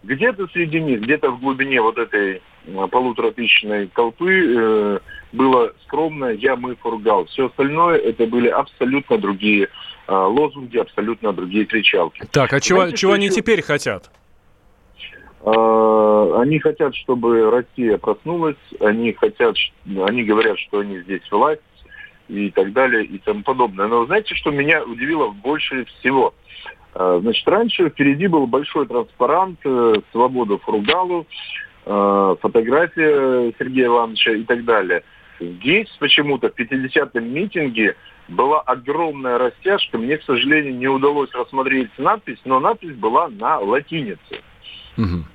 где-то 0.03 0.47
среди 0.47 0.81
них, 0.81 1.01
где-то 1.01 1.31
в 1.31 1.39
глубине 1.39 1.81
вот 1.81 1.97
этой 1.97 2.41
э, 2.65 2.87
полуторатысячной 2.91 3.87
толпы 3.87 4.55
э, 4.55 4.99
было 5.31 5.73
скромно 5.85 6.25
«я, 6.25 6.55
мы, 6.55 6.75
фургал». 6.75 7.25
Все 7.25 7.47
остальное 7.47 7.97
это 7.97 8.25
были 8.27 8.49
абсолютно 8.49 9.17
другие 9.17 9.69
э, 10.07 10.13
лозунги, 10.13 10.77
абсолютно 10.77 11.31
другие 11.33 11.65
кричалки. 11.65 12.23
Так, 12.31 12.51
а 12.53 12.59
чего, 12.59 12.79
Знаете, 12.79 12.97
чего 12.97 13.13
они 13.13 13.25
еще? 13.27 13.35
теперь 13.35 13.61
хотят? 13.61 14.11
Э, 15.45 16.39
Они 16.41 16.59
хотят, 16.59 16.95
чтобы 16.95 17.49
Россия 17.49 17.97
проснулась, 17.97 18.57
они 18.79 19.13
хотят, 19.13 19.55
они 19.85 20.23
говорят, 20.23 20.57
что 20.59 20.79
они 20.79 20.99
здесь 20.99 21.29
власть 21.31 21.61
и 22.33 22.49
так 22.51 22.73
далее 22.73 23.05
и 23.05 23.17
тому 23.19 23.43
подобное. 23.43 23.87
Но 23.87 24.05
знаете, 24.05 24.35
что 24.35 24.51
меня 24.51 24.83
удивило 24.83 25.29
больше 25.29 25.85
всего? 25.85 26.33
Э, 26.95 27.19
Значит, 27.21 27.47
раньше 27.47 27.89
впереди 27.89 28.27
был 28.27 28.47
большой 28.47 28.87
транспарант 28.87 29.59
э, 29.63 29.95
«Свободу 30.11 30.57
Фургалу», 30.59 31.27
э, 31.85 32.35
фотография 32.41 33.53
Сергея 33.59 33.87
Ивановича 33.87 34.31
и 34.31 34.43
так 34.43 34.65
далее. 34.65 35.03
Здесь 35.39 35.89
почему-то 35.99 36.49
в 36.49 36.59
50-м 36.59 37.33
митинге 37.33 37.95
была 38.27 38.61
огромная 38.61 39.37
растяжка. 39.37 39.97
Мне, 39.97 40.17
к 40.17 40.23
сожалению, 40.23 40.75
не 40.75 40.87
удалось 40.87 41.31
рассмотреть 41.33 41.89
надпись, 41.97 42.39
но 42.45 42.59
надпись 42.59 42.95
была 42.95 43.27
на 43.29 43.59
латинице. 43.59 44.41
Мгм. 44.95 45.25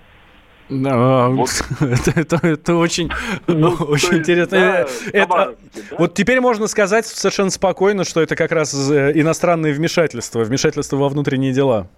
А. 0.71 1.35
Это, 2.15 2.77
очень, 2.77 3.11
Ну, 3.47 3.71
интересно. 4.13 4.87
Вот 5.99 6.15
теперь 6.15 6.41
можно 6.41 6.67
сказать 6.67 7.07
совершенно 7.07 7.51
спокойно, 7.51 8.05
что 8.05 8.21
это 8.21 8.37
как 8.37 8.53
раз 8.53 8.75
э, 8.91 9.13
иностранные 9.15 9.73
вмешательства, 9.73 10.41
вмешательства 10.41 10.97
во 10.97 11.09
внутренние 11.09 11.53
дела. 11.53 11.89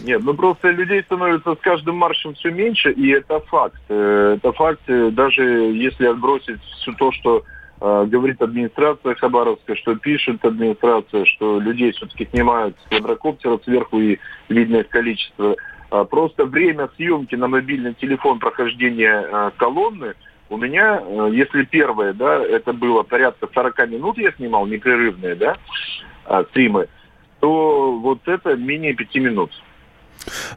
Нет, 0.00 0.22
ну 0.24 0.34
просто 0.34 0.70
людей 0.70 1.02
становится 1.02 1.54
с 1.54 1.58
каждым 1.58 1.96
маршем 1.96 2.34
все 2.34 2.50
меньше, 2.50 2.92
и 2.92 3.10
это 3.10 3.40
факт. 3.40 3.80
Э, 3.88 4.36
Это 4.36 4.52
факт, 4.52 4.80
э, 4.86 5.10
даже 5.10 5.42
если 5.42 6.06
отбросить 6.06 6.60
все 6.80 6.92
то, 6.92 7.12
что 7.12 7.44
говорит 7.82 8.42
администрация 8.42 9.14
Хабаровская, 9.14 9.74
что 9.74 9.94
пишет 9.94 10.44
администрация, 10.44 11.24
что 11.24 11.58
людей 11.58 11.92
все-таки 11.92 12.28
снимают 12.30 12.76
с 12.84 12.88
квадрокоптера 12.90 13.58
сверху 13.64 13.98
и 13.98 14.18
видно 14.50 14.76
их 14.76 14.90
количество. 14.90 15.56
А 15.90 16.04
Просто 16.04 16.46
время 16.46 16.88
съемки 16.96 17.34
на 17.34 17.48
мобильный 17.48 17.94
телефон 17.94 18.38
прохождения 18.38 19.26
э, 19.26 19.50
колонны 19.56 20.14
у 20.48 20.56
меня, 20.56 21.00
э, 21.00 21.30
если 21.32 21.64
первое, 21.64 22.12
да, 22.12 22.40
это 22.44 22.72
было 22.72 23.02
порядка 23.02 23.48
40 23.52 23.88
минут 23.88 24.18
я 24.18 24.32
снимал, 24.32 24.66
непрерывные, 24.66 25.34
да, 25.34 25.56
а, 26.24 26.44
стримы, 26.44 26.88
то 27.40 27.98
вот 27.98 28.26
это 28.26 28.56
менее 28.56 28.94
5 28.94 29.14
минут. 29.16 29.50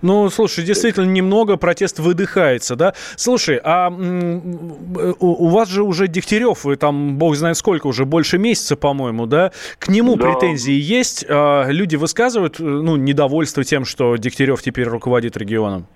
Ну, 0.01 0.29
слушай, 0.29 0.63
действительно 0.63 1.05
немного 1.05 1.57
протест 1.57 1.99
выдыхается, 1.99 2.75
да? 2.75 2.93
Слушай, 3.15 3.59
а 3.63 3.89
у, 3.89 5.47
вас 5.47 5.69
же 5.69 5.83
уже 5.83 6.07
Дегтярев, 6.07 6.65
вы 6.65 6.75
там, 6.75 7.17
бог 7.17 7.35
знает 7.35 7.57
сколько, 7.57 7.87
уже 7.87 8.05
больше 8.05 8.37
месяца, 8.37 8.75
по-моему, 8.75 9.25
да? 9.25 9.51
К 9.79 9.89
нему 9.89 10.15
Да. 10.15 10.25
претензии 10.31 10.73
есть? 10.73 11.25
А, 11.29 11.67
люди 11.69 11.95
высказывают, 11.95 12.59
ну, 12.59 12.95
недовольство 12.97 13.63
тем, 13.63 13.85
что 13.85 14.15
Дегтярев 14.17 14.61
теперь 14.61 14.87
руководит 14.87 15.37
регионом? 15.37 15.87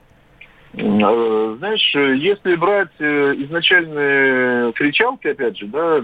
Э, 0.73 1.55
Знаешь, 1.59 1.95
если 1.95 2.55
брать 2.55 2.89
э, 2.99 3.33
изначальные 3.39 4.73
кричалки, 4.73 5.27
опять 5.27 5.57
же, 5.57 5.65
да, 5.67 6.01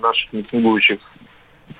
наших 0.00 0.32
митингующих 0.32 1.00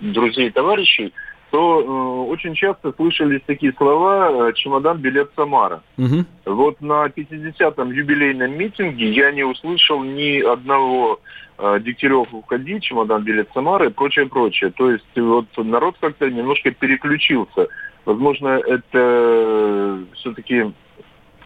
друзей, 0.00 0.50
товарищей, 0.50 1.12
то 1.56 1.80
э, 1.80 2.30
очень 2.30 2.54
часто 2.54 2.92
слышались 2.92 3.40
такие 3.46 3.72
слова 3.78 4.50
э, 4.50 4.52
«чемодан, 4.52 4.98
билет, 4.98 5.30
Самара». 5.34 5.82
Мгм. 5.96 6.26
Вот 6.44 6.82
на 6.82 7.06
50-м 7.06 7.92
юбилейном 7.92 8.58
митинге 8.58 9.08
я 9.08 9.32
не 9.32 9.42
услышал 9.42 10.04
ни 10.04 10.40
одного 10.40 11.18
э, 11.56 11.80
Дегтярев 11.80 12.28
уходи, 12.34 12.78
чемодан, 12.82 13.22
билет 13.24 13.48
Самары 13.54 13.86
и 13.86 13.90
прочее, 13.90 14.26
прочее. 14.26 14.70
То 14.76 14.90
есть 14.90 15.06
вот 15.16 15.46
народ 15.56 15.96
как-то 15.98 16.30
немножко 16.30 16.72
переключился. 16.72 17.68
Возможно, 18.04 18.48
это 18.48 20.04
все-таки 20.16 20.74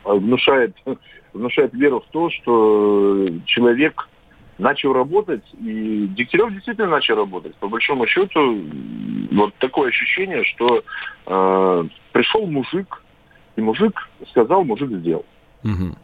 внушает, 0.02 0.74
внушает 1.32 1.72
веру 1.72 2.00
в 2.00 2.10
то, 2.10 2.30
что 2.30 3.28
человек 3.44 4.08
начал 4.60 4.92
работать, 4.92 5.42
и 5.58 6.06
Дегтярев 6.08 6.52
действительно 6.52 6.88
начал 6.88 7.16
работать. 7.16 7.54
По 7.56 7.68
большому 7.68 8.06
счету, 8.06 8.64
вот 9.32 9.54
такое 9.56 9.88
ощущение, 9.88 10.44
что 10.44 10.84
э, 11.26 11.84
пришел 12.12 12.46
мужик, 12.46 13.02
и 13.56 13.60
мужик 13.60 14.08
сказал, 14.30 14.64
мужик 14.64 14.90
сделал. 14.90 15.24
Мгм. 15.62 15.96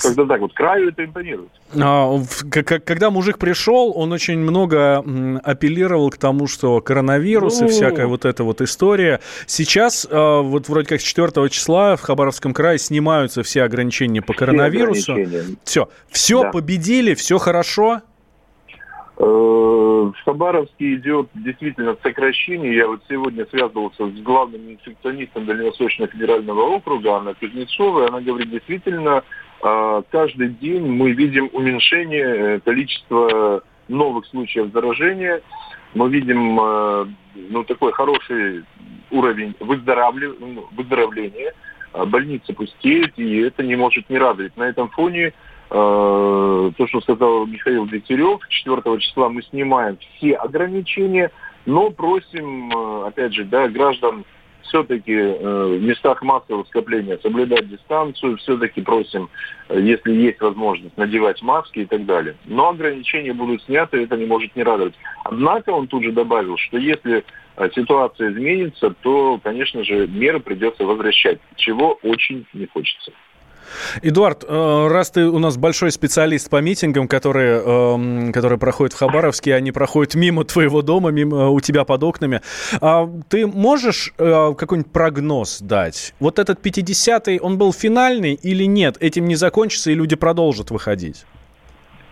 Когда 0.00 0.24
так 0.24 0.40
вот 0.40 0.52
краю 0.54 0.88
это 0.88 1.04
импонирует. 1.04 1.50
А, 1.80 2.18
Когда 2.50 3.10
мужик 3.10 3.38
пришел, 3.38 3.92
он 3.94 4.12
очень 4.12 4.38
много 4.38 5.04
апеллировал 5.44 6.10
к 6.10 6.16
тому, 6.16 6.46
что 6.46 6.80
коронавирус 6.80 7.60
и 7.60 7.64
Ну. 7.64 7.68
всякая 7.68 8.06
вот 8.06 8.24
эта 8.24 8.44
вот 8.44 8.60
история. 8.60 9.20
Сейчас, 9.46 10.06
а, 10.10 10.40
вот 10.42 10.68
вроде 10.68 10.88
как 10.88 11.00
с 11.00 11.04
4 11.04 11.48
числа 11.50 11.96
в 11.96 12.00
Хабаровском 12.02 12.54
крае 12.54 12.78
снимаются 12.78 13.42
все 13.42 13.62
ограничения 13.62 14.22
по 14.22 14.32
коронавирусу. 14.34 15.12
ограничения. 15.12 15.56
Все, 15.64 15.88
все 16.10 16.42
Да. 16.44 16.50
победили, 16.50 17.14
все 17.14 17.38
хорошо. 17.38 18.00
Э, 19.20 19.24
В 19.24 20.14
Хабаровске 20.24 20.94
идет 20.94 21.28
действительно 21.34 21.96
сокращение. 22.02 22.74
Я 22.76 22.86
вот 22.86 23.00
сегодня 23.08 23.44
связывался 23.50 24.06
с 24.08 24.12
главным 24.22 24.60
инфекционистом 24.72 25.44
Дальневосточного 25.44 26.10
федерального 26.10 26.60
округа 26.62 27.16
Анной 27.16 27.34
Кузнецовой. 27.34 28.06
Она 28.08 28.20
говорит, 28.20 28.50
действительно, 28.50 29.22
каждый 29.60 30.48
день 30.48 30.86
мы 30.86 31.12
видим 31.12 31.50
уменьшение 31.52 32.56
э, 32.56 32.60
количества 32.60 33.62
новых 33.88 34.26
случаев 34.26 34.72
заражения. 34.72 35.40
Мы 35.94 36.10
видим 36.10 36.60
э, 36.60 37.06
ну, 37.50 37.64
такой 37.64 37.92
хороший 37.92 38.64
уровень 39.10 39.54
выздоровления. 39.60 41.52
А 41.92 42.04
Больницы 42.04 42.52
пустеют, 42.52 43.12
и 43.16 43.38
это 43.38 43.62
не 43.62 43.74
может 43.76 44.10
не 44.10 44.18
радовать. 44.18 44.56
На 44.56 44.64
этом 44.64 44.90
фоне 44.90 45.32
Э, 45.70 46.70
то, 46.76 46.86
что 46.86 47.00
сказал 47.02 47.46
Михаил 47.46 47.86
Дегтярев, 47.86 48.40
4 48.48 48.98
числа 49.00 49.28
мы 49.28 49.42
снимаем 49.42 49.98
все 49.98 50.34
ограничения, 50.34 51.30
но 51.66 51.90
просим, 51.90 53.04
опять 53.04 53.34
же, 53.34 53.44
да, 53.44 53.68
граждан 53.68 54.24
все-таки 54.68 55.14
в 55.14 55.80
местах 55.80 56.22
массового 56.22 56.64
скопления 56.64 57.18
соблюдать 57.22 57.68
дистанцию, 57.68 58.36
все-таки 58.36 58.80
просим, 58.80 59.28
э, 59.68 59.80
если 59.80 60.12
есть 60.12 60.40
возможность, 60.40 60.96
надевать 60.96 61.42
маски 61.42 61.80
и 61.80 61.86
так 61.86 62.06
далее. 62.06 62.36
Но 62.46 62.68
ограничения 62.68 63.32
будут 63.32 63.62
сняты, 63.64 64.02
это 64.02 64.16
не 64.16 64.26
может 64.26 64.54
не 64.56 64.62
радовать. 64.62 64.94
Однако 65.24 65.70
он 65.70 65.86
тут 65.86 66.04
же 66.04 66.12
добавил, 66.12 66.56
что 66.56 66.78
если 66.78 67.24
э, 67.56 67.68
ситуация 67.74 68.30
изменится, 68.30 68.94
то, 69.02 69.40
конечно 69.42 69.84
же, 69.84 70.06
меры 70.06 70.40
придется 70.40 70.84
возвращать, 70.84 71.38
чего 71.56 71.98
очень 72.02 72.46
не 72.52 72.66
хочется. 72.66 73.12
Эдуард, 74.02 74.44
э, 74.46 74.88
раз 74.88 75.10
ты 75.10 75.26
у 75.28 75.38
нас 75.38 75.56
большой 75.56 75.90
специалист 75.90 76.48
по 76.50 76.60
митингам, 76.60 77.08
которые, 77.08 77.60
эм, 77.60 78.32
которые 78.32 78.58
проходят 78.58 78.92
в 78.92 78.98
Хабаровске, 78.98 79.54
они 79.54 79.72
проходят 79.72 80.14
мимо 80.14 80.44
твоего 80.44 80.82
дома, 80.82 81.10
мимо 81.10 81.36
э, 81.38 81.48
у 81.48 81.60
тебя 81.60 81.84
под 81.84 82.02
окнами, 82.02 82.40
а 82.80 83.08
ты 83.28 83.46
можешь 83.46 84.12
э, 84.18 84.54
какой-нибудь 84.56 84.92
прогноз 84.92 85.60
дать? 85.60 86.14
Вот 86.20 86.38
этот 86.38 86.64
50-й, 86.64 87.38
он 87.38 87.58
был 87.58 87.72
финальный 87.72 88.34
или 88.34 88.64
нет? 88.64 88.96
Этим 89.00 89.26
не 89.26 89.34
закончится 89.34 89.90
и 89.90 89.94
люди 89.94 90.16
продолжат 90.16 90.70
выходить? 90.70 91.24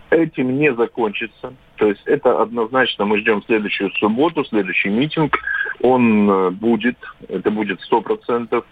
Этим 0.09 0.57
не 0.57 0.73
закончится. 0.73 1.53
То 1.75 1.87
есть 1.87 2.01
это 2.05 2.41
однозначно 2.41 3.05
мы 3.05 3.19
ждем 3.19 3.43
следующую 3.45 3.91
субботу, 3.91 4.45
следующий 4.45 4.89
митинг. 4.89 5.37
Он 5.81 6.55
будет, 6.55 6.97
это 7.27 7.51
будет 7.51 7.81
сто 7.81 8.01
процентов. 8.01 8.65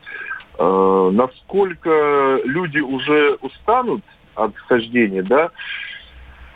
Э, 0.58 1.10
насколько 1.14 2.40
люди 2.46 2.80
уже 2.80 3.38
устанут 3.42 4.04
от 4.36 4.56
хождения, 4.58 5.24
да, 5.24 5.52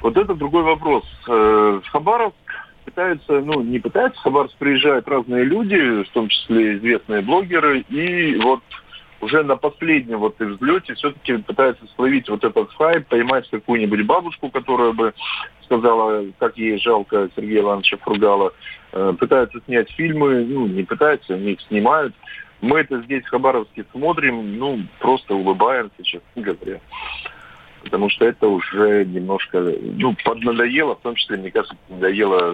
вот 0.01 0.17
это 0.17 0.35
другой 0.35 0.63
вопрос. 0.63 1.05
Э, 1.27 1.81
Хабаровск 1.91 2.35
пытаются, 2.85 3.41
ну, 3.41 3.61
не 3.61 3.79
пытаются, 3.79 4.19
Хабаровск 4.21 4.57
приезжают 4.57 5.07
разные 5.07 5.43
люди, 5.43 6.03
в 6.03 6.09
том 6.09 6.29
числе 6.29 6.77
известные 6.77 7.21
блогеры, 7.21 7.81
и 7.89 8.37
вот 8.37 8.61
уже 9.21 9.43
на 9.43 9.57
последнем 9.57 10.19
вот 10.19 10.39
взлете 10.39 10.93
все-таки 10.95 11.37
пытаются 11.37 11.85
словить 11.95 12.29
вот 12.29 12.43
этот 12.43 12.71
хайп, 12.73 13.07
поймать 13.07 13.49
какую-нибудь 13.49 14.05
бабушку, 14.05 14.49
которая 14.49 14.93
бы 14.93 15.13
сказала, 15.65 16.25
как 16.39 16.57
ей 16.57 16.79
жалко 16.79 17.29
Сергея 17.35 17.61
Ивановича 17.61 17.97
Фругала. 17.97 18.53
Э, 18.91 19.13
пытаются 19.19 19.59
снять 19.65 19.91
фильмы, 19.91 20.45
ну, 20.45 20.67
не 20.67 20.83
пытаются, 20.83 21.35
они 21.35 21.51
их 21.51 21.61
снимают. 21.61 22.15
Мы 22.61 22.79
это 22.79 23.01
здесь 23.03 23.23
в 23.23 23.29
Хабаровске 23.29 23.85
смотрим, 23.91 24.57
ну, 24.57 24.81
просто 24.99 25.33
улыбаемся, 25.33 26.03
честно 26.03 26.41
говоря. 26.41 26.79
Потому 27.83 28.09
что 28.09 28.25
это 28.25 28.47
уже 28.47 29.05
немножко, 29.05 29.73
ну, 29.81 30.15
поднадоело, 30.23 30.95
в 30.95 31.01
том 31.01 31.15
числе, 31.15 31.37
мне 31.37 31.51
кажется, 31.51 31.77
надоело 31.87 32.53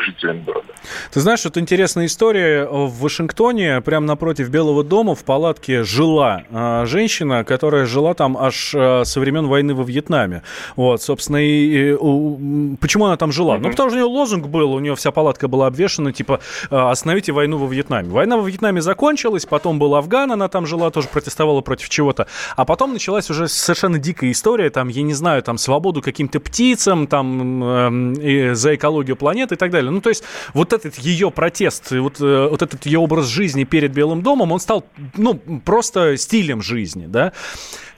жителям 0.00 0.42
города. 0.42 0.66
Ты 1.12 1.20
знаешь, 1.20 1.44
вот 1.44 1.56
интересная 1.58 2.06
история. 2.06 2.66
В 2.66 3.00
Вашингтоне, 3.00 3.80
прямо 3.80 4.06
напротив 4.06 4.50
Белого 4.50 4.84
дома, 4.84 5.14
в 5.14 5.24
палатке 5.24 5.82
жила 5.82 6.42
э, 6.50 6.86
женщина, 6.86 7.44
которая 7.44 7.86
жила 7.86 8.14
там 8.14 8.36
аж 8.36 8.74
э, 8.74 9.04
со 9.04 9.20
времен 9.20 9.46
войны 9.46 9.74
во 9.74 9.84
Вьетнаме. 9.84 10.42
Вот, 10.76 11.02
собственно, 11.02 11.44
и, 11.44 11.90
и 11.90 11.92
у, 11.92 12.76
почему 12.80 13.06
она 13.06 13.16
там 13.16 13.32
жила? 13.32 13.56
Mm-hmm. 13.56 13.60
Ну, 13.60 13.70
потому 13.70 13.90
что 13.90 13.98
у 13.98 14.00
нее 14.00 14.12
лозунг 14.12 14.46
был, 14.46 14.72
у 14.72 14.80
нее 14.80 14.94
вся 14.94 15.10
палатка 15.10 15.48
была 15.48 15.66
обвешена, 15.66 16.12
типа, 16.12 16.40
э, 16.70 16.76
остановите 16.76 17.32
войну 17.32 17.58
во 17.58 17.66
Вьетнаме. 17.66 18.08
Война 18.08 18.36
во 18.36 18.46
Вьетнаме 18.48 18.80
закончилась, 18.80 19.46
потом 19.46 19.78
был 19.78 19.94
Афган, 19.94 20.32
она 20.32 20.48
там 20.48 20.66
жила, 20.66 20.90
тоже 20.90 21.08
протестовала 21.08 21.60
против 21.60 21.88
чего-то. 21.88 22.26
А 22.56 22.64
потом 22.64 22.92
началась 22.92 23.30
уже 23.30 23.48
совершенно 23.48 23.98
дикая 23.98 24.30
история, 24.30 24.70
там, 24.70 24.88
я 24.88 25.02
не 25.02 25.14
знаю, 25.14 25.42
там, 25.42 25.58
свободу 25.58 26.02
каким-то 26.02 26.40
птицам, 26.40 27.06
там, 27.06 28.14
э, 28.18 28.54
за 28.54 28.74
экологию 28.74 29.16
планеты 29.16 29.54
и 29.54 29.58
так 29.58 29.70
далее 29.70 29.75
далее. 29.76 29.90
Ну, 29.90 30.00
то 30.00 30.08
есть 30.08 30.24
вот 30.54 30.72
этот 30.72 30.96
ее 30.96 31.30
протест, 31.30 31.90
вот, 31.92 32.20
э, 32.20 32.48
вот 32.48 32.62
этот 32.62 32.86
ее 32.86 32.98
образ 32.98 33.26
жизни 33.26 33.64
перед 33.64 33.92
Белым 33.92 34.22
домом, 34.22 34.52
он 34.52 34.60
стал, 34.60 34.84
ну, 35.16 35.40
просто 35.64 36.16
стилем 36.16 36.62
жизни, 36.62 37.06
да. 37.06 37.32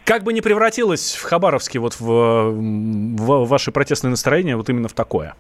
Как 0.05 0.25
бы 0.25 0.33
не 0.33 0.41
превратилось 0.41 1.15
в 1.15 1.23
Хабаровске 1.25 1.79
вот 1.79 2.01
в, 2.01 2.05
в 2.05 3.47
ваше 3.47 3.73
протестное 3.73 4.11
настроение 4.11 4.57
вот 4.57 4.69
именно 4.71 4.89
в 4.89 4.95
такое? 4.95 5.35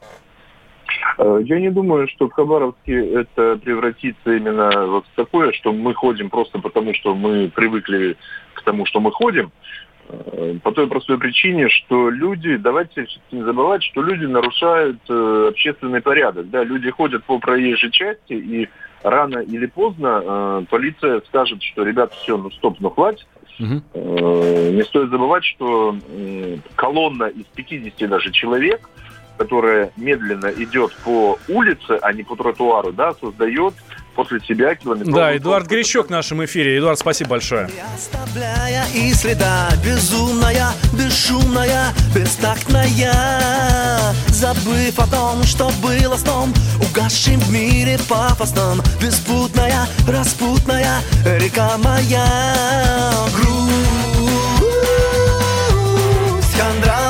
Э, 1.18 1.40
я 1.44 1.58
не 1.58 1.70
думаю, 1.70 2.06
что 2.08 2.28
в 2.28 2.32
Хабаровске 2.32 3.14
это 3.14 3.56
превратится 3.56 4.32
именно 4.32 4.86
вот 4.86 5.04
в 5.06 5.16
такое, 5.16 5.52
что 5.52 5.72
мы 5.72 5.94
ходим 5.94 6.30
просто 6.30 6.58
потому, 6.58 6.94
что 6.94 7.14
мы 7.14 7.48
привыкли 7.48 8.16
к 8.54 8.62
тому, 8.62 8.86
что 8.86 9.00
мы 9.00 9.10
ходим. 9.10 9.50
Э, 10.08 10.54
по 10.62 10.72
той 10.72 10.86
простой 10.86 11.18
причине, 11.18 11.68
что 11.68 12.08
люди, 12.10 12.56
давайте 12.56 13.06
не 13.30 13.42
забывать, 13.42 13.82
что 13.82 14.02
люди 14.02 14.24
нарушают 14.24 14.98
э, 15.08 15.46
общественный 15.50 16.00
порядок. 16.00 16.48
Да, 16.50 16.64
люди 16.64 16.90
ходят 16.90 17.24
по 17.24 17.38
проезжей 17.38 17.90
части, 17.90 18.32
и 18.32 18.68
рано 19.02 19.38
или 19.38 19.66
поздно 19.66 20.22
э, 20.22 20.64
полиция 20.70 21.20
скажет, 21.28 21.62
что, 21.62 21.82
ребята, 21.82 22.14
все, 22.16 22.36
ну 22.38 22.50
стоп, 22.50 22.76
ну 22.80 22.90
хватит. 22.90 23.26
Угу. 23.60 23.82
Э, 23.94 24.70
не 24.72 24.82
стоит 24.84 25.10
забывать, 25.10 25.44
что 25.44 25.96
э, 26.10 26.56
колонна 26.74 27.24
из 27.24 27.44
50 27.54 28.08
даже 28.08 28.30
человек, 28.30 28.88
которая 29.36 29.92
медленно 29.96 30.46
идет 30.48 30.94
по 31.04 31.38
улице, 31.48 31.98
а 32.00 32.12
не 32.12 32.22
по 32.22 32.34
тротуару, 32.34 32.92
да, 32.92 33.12
создает 33.14 33.74
после 34.18 34.40
себя 34.40 34.74
километровую... 34.74 35.14
Да, 35.14 35.36
Эдуард 35.36 35.68
Грищук 35.68 36.08
в 36.08 36.10
нашем 36.10 36.44
эфире. 36.44 36.76
Эдуард, 36.76 36.98
спасибо 36.98 37.30
большое. 37.30 37.70
Оставляя 37.94 38.84
и 38.92 39.14
следа 39.14 39.68
безумная, 39.84 40.72
бесшумная, 40.92 41.94
бестактная 42.16 42.88
Забыв 44.30 44.98
о 44.98 45.06
том, 45.06 45.44
что 45.44 45.70
было 45.80 46.16
сном 46.16 46.52
Угасшим 46.90 47.38
в 47.38 47.52
мире 47.52 47.96
пафосном 48.08 48.80
Беспутная, 49.00 49.86
распутная 50.08 51.00
река 51.24 51.78
моя 51.78 52.26
Грусть, 53.36 53.78
хандра 56.58 57.07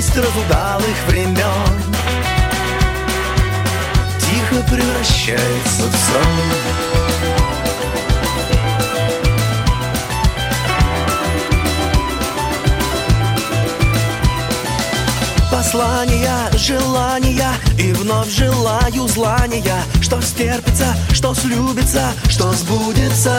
моя 0.00 0.06
повесть 0.06 0.16
разудалых 0.16 1.06
времен. 1.08 1.36
Тихо 4.18 4.62
превращается 4.68 5.82
в 5.82 5.94
сон 5.94 7.09
Послания, 15.60 16.50
желания 16.56 17.52
И 17.78 17.92
вновь 17.92 18.30
желаю 18.30 19.06
злания 19.06 19.82
Что 20.00 20.18
стерпится, 20.22 20.96
что 21.12 21.34
слюбится 21.34 22.14
Что 22.30 22.50
сбудется, 22.54 23.38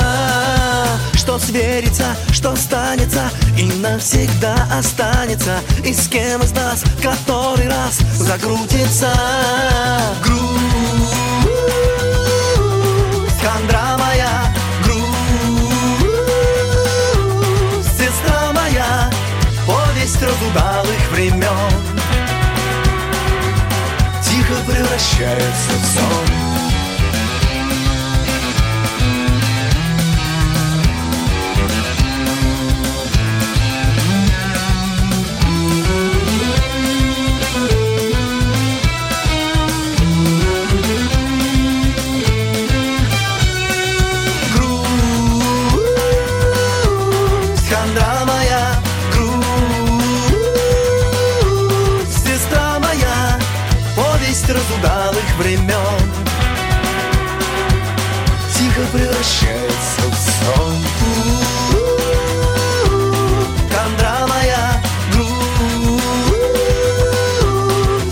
что 1.15 1.39
сверится 1.39 2.15
Что 2.31 2.55
станется 2.55 3.23
и 3.57 3.63
навсегда 3.63 4.53
останется 4.71 5.61
И 5.83 5.95
с 5.95 6.07
кем 6.07 6.43
из 6.43 6.51
нас 6.51 6.83
который 7.01 7.67
раз 7.67 7.97
закрутится. 8.19 9.11
Грусть, 10.23 10.45
хандра 13.41 13.97
моя 13.97 14.53
Грусть, 14.83 15.07
сестра 17.97 18.51
моя 18.53 19.09
Повесть 19.65 20.21
разудалых 20.21 21.11
времен 21.11 21.60
превращается 24.65 25.71
в 25.71 25.85
сон 25.85 26.40
превращается 58.91 60.01
в 60.01 60.15
сон. 60.15 60.75
Хандра 63.73 64.27
моя, 64.27 64.81
грусть 65.13 66.03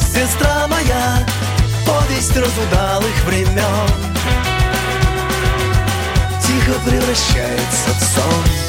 Сестра 0.02 0.68
моя, 0.68 1.26
повесть 1.86 2.36
разудалых 2.36 3.24
времен. 3.26 3.90
Тихо 6.42 6.80
превращается 6.86 7.90
в 7.92 8.04
сон 8.04 8.69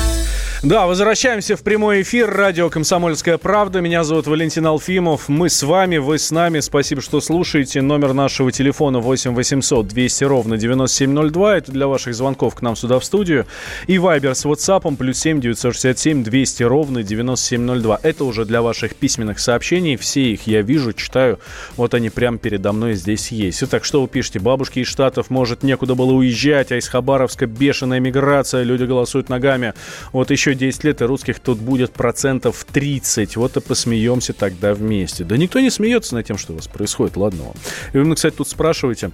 Да, 0.63 0.85
возвращаемся 0.85 1.57
в 1.57 1.63
прямой 1.63 2.03
эфир. 2.03 2.29
Радио 2.29 2.69
«Комсомольская 2.69 3.39
правда». 3.39 3.81
Меня 3.81 4.03
зовут 4.03 4.27
Валентин 4.27 4.67
Алфимов. 4.67 5.27
Мы 5.27 5.49
с 5.49 5.63
вами, 5.63 5.97
вы 5.97 6.19
с 6.19 6.29
нами. 6.29 6.59
Спасибо, 6.59 7.01
что 7.01 7.19
слушаете. 7.19 7.81
Номер 7.81 8.13
нашего 8.13 8.51
телефона 8.51 8.99
8 8.99 9.33
800 9.33 9.87
200 9.87 10.23
ровно 10.23 10.57
9702. 10.57 11.57
Это 11.57 11.71
для 11.71 11.87
ваших 11.87 12.13
звонков 12.13 12.53
к 12.53 12.61
нам 12.61 12.75
сюда 12.75 12.99
в 12.99 13.03
студию. 13.03 13.47
И 13.87 13.97
Вайбер 13.97 14.35
с 14.35 14.45
WhatsApp 14.45 14.97
плюс 14.97 15.17
7 15.17 15.41
967 15.41 16.23
200 16.23 16.61
ровно 16.61 17.01
9702. 17.01 17.99
Это 18.03 18.23
уже 18.23 18.45
для 18.45 18.61
ваших 18.61 18.93
письменных 18.93 19.39
сообщений. 19.39 19.95
Все 19.95 20.33
их 20.33 20.45
я 20.45 20.61
вижу, 20.61 20.93
читаю. 20.93 21.39
Вот 21.75 21.95
они 21.95 22.11
прямо 22.11 22.37
передо 22.37 22.71
мной 22.71 22.93
здесь 22.93 23.31
есть. 23.31 23.63
Итак, 23.63 23.83
что 23.83 24.03
вы 24.03 24.07
пишете? 24.07 24.37
Бабушки 24.37 24.77
из 24.77 24.87
Штатов, 24.87 25.31
может, 25.31 25.63
некуда 25.63 25.95
было 25.95 26.11
уезжать, 26.11 26.71
а 26.71 26.77
из 26.77 26.87
Хабаровска 26.87 27.47
бешеная 27.47 27.99
миграция, 27.99 28.61
люди 28.61 28.83
голосуют 28.83 29.27
ногами. 29.27 29.73
Вот 30.11 30.29
еще 30.29 30.50
еще 30.51 30.55
10 30.55 30.83
лет, 30.83 31.01
и 31.01 31.05
русских 31.05 31.39
тут 31.39 31.59
будет 31.59 31.91
процентов 31.91 32.65
30. 32.71 33.37
Вот 33.37 33.57
и 33.57 33.61
посмеемся 33.61 34.33
тогда 34.33 34.73
вместе. 34.73 35.23
Да 35.23 35.37
никто 35.37 35.59
не 35.59 35.69
смеется 35.69 36.15
над 36.15 36.25
тем, 36.25 36.37
что 36.37 36.53
у 36.53 36.55
вас 36.55 36.67
происходит, 36.67 37.17
ладно 37.17 37.43
вам. 37.43 37.53
И 37.93 37.97
вы, 37.97 38.15
кстати, 38.15 38.35
тут 38.35 38.47
спрашиваете, 38.47 39.11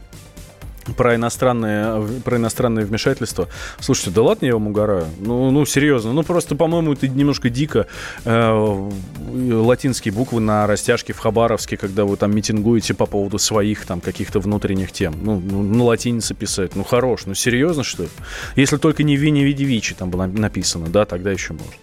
про 0.96 1.16
иностранное, 1.16 2.02
про 2.24 2.38
иностранное 2.38 2.86
вмешательство. 2.86 3.48
Слушайте, 3.80 4.12
да 4.12 4.22
ладно, 4.22 4.46
я 4.46 4.54
вам 4.54 4.68
угораю. 4.68 5.06
Ну, 5.20 5.52
ну 5.52 5.66
серьезно. 5.66 6.14
Ну, 6.14 6.24
просто, 6.24 6.56
по-моему, 6.56 6.94
это 6.94 7.08
немножко 7.08 7.50
дико. 7.50 7.88
Э, 8.26 8.90
латинские 9.32 10.14
буквы 10.14 10.40
на 10.42 10.68
растяжке 10.68 11.14
в 11.14 11.20
Хабаровске, 11.20 11.78
когда 11.78 12.06
вы 12.06 12.18
там 12.18 12.36
митингуете 12.36 12.94
по 12.94 13.06
поводу 13.06 13.38
своих 13.40 13.86
там 13.86 14.02
каких-то 14.02 14.40
внутренних 14.40 14.92
тем. 14.92 15.16
Ну, 15.22 15.42
ну 15.44 15.64
на 15.64 15.84
латинице 15.84 16.34
писать. 16.34 16.76
Ну, 16.76 16.84
хорош. 16.84 17.26
Ну, 17.26 17.34
серьезно, 17.34 17.84
что 17.84 18.04
ли? 18.04 18.10
Если 18.56 18.78
только 18.78 19.04
не 19.04 19.18
Вини 19.18 19.44
Видевичи 19.44 19.96
там 19.96 20.10
было 20.10 20.26
написано, 20.26 20.88
да, 20.88 21.06
тогда 21.06 21.32
еще 21.32 21.54
можно. 21.54 21.74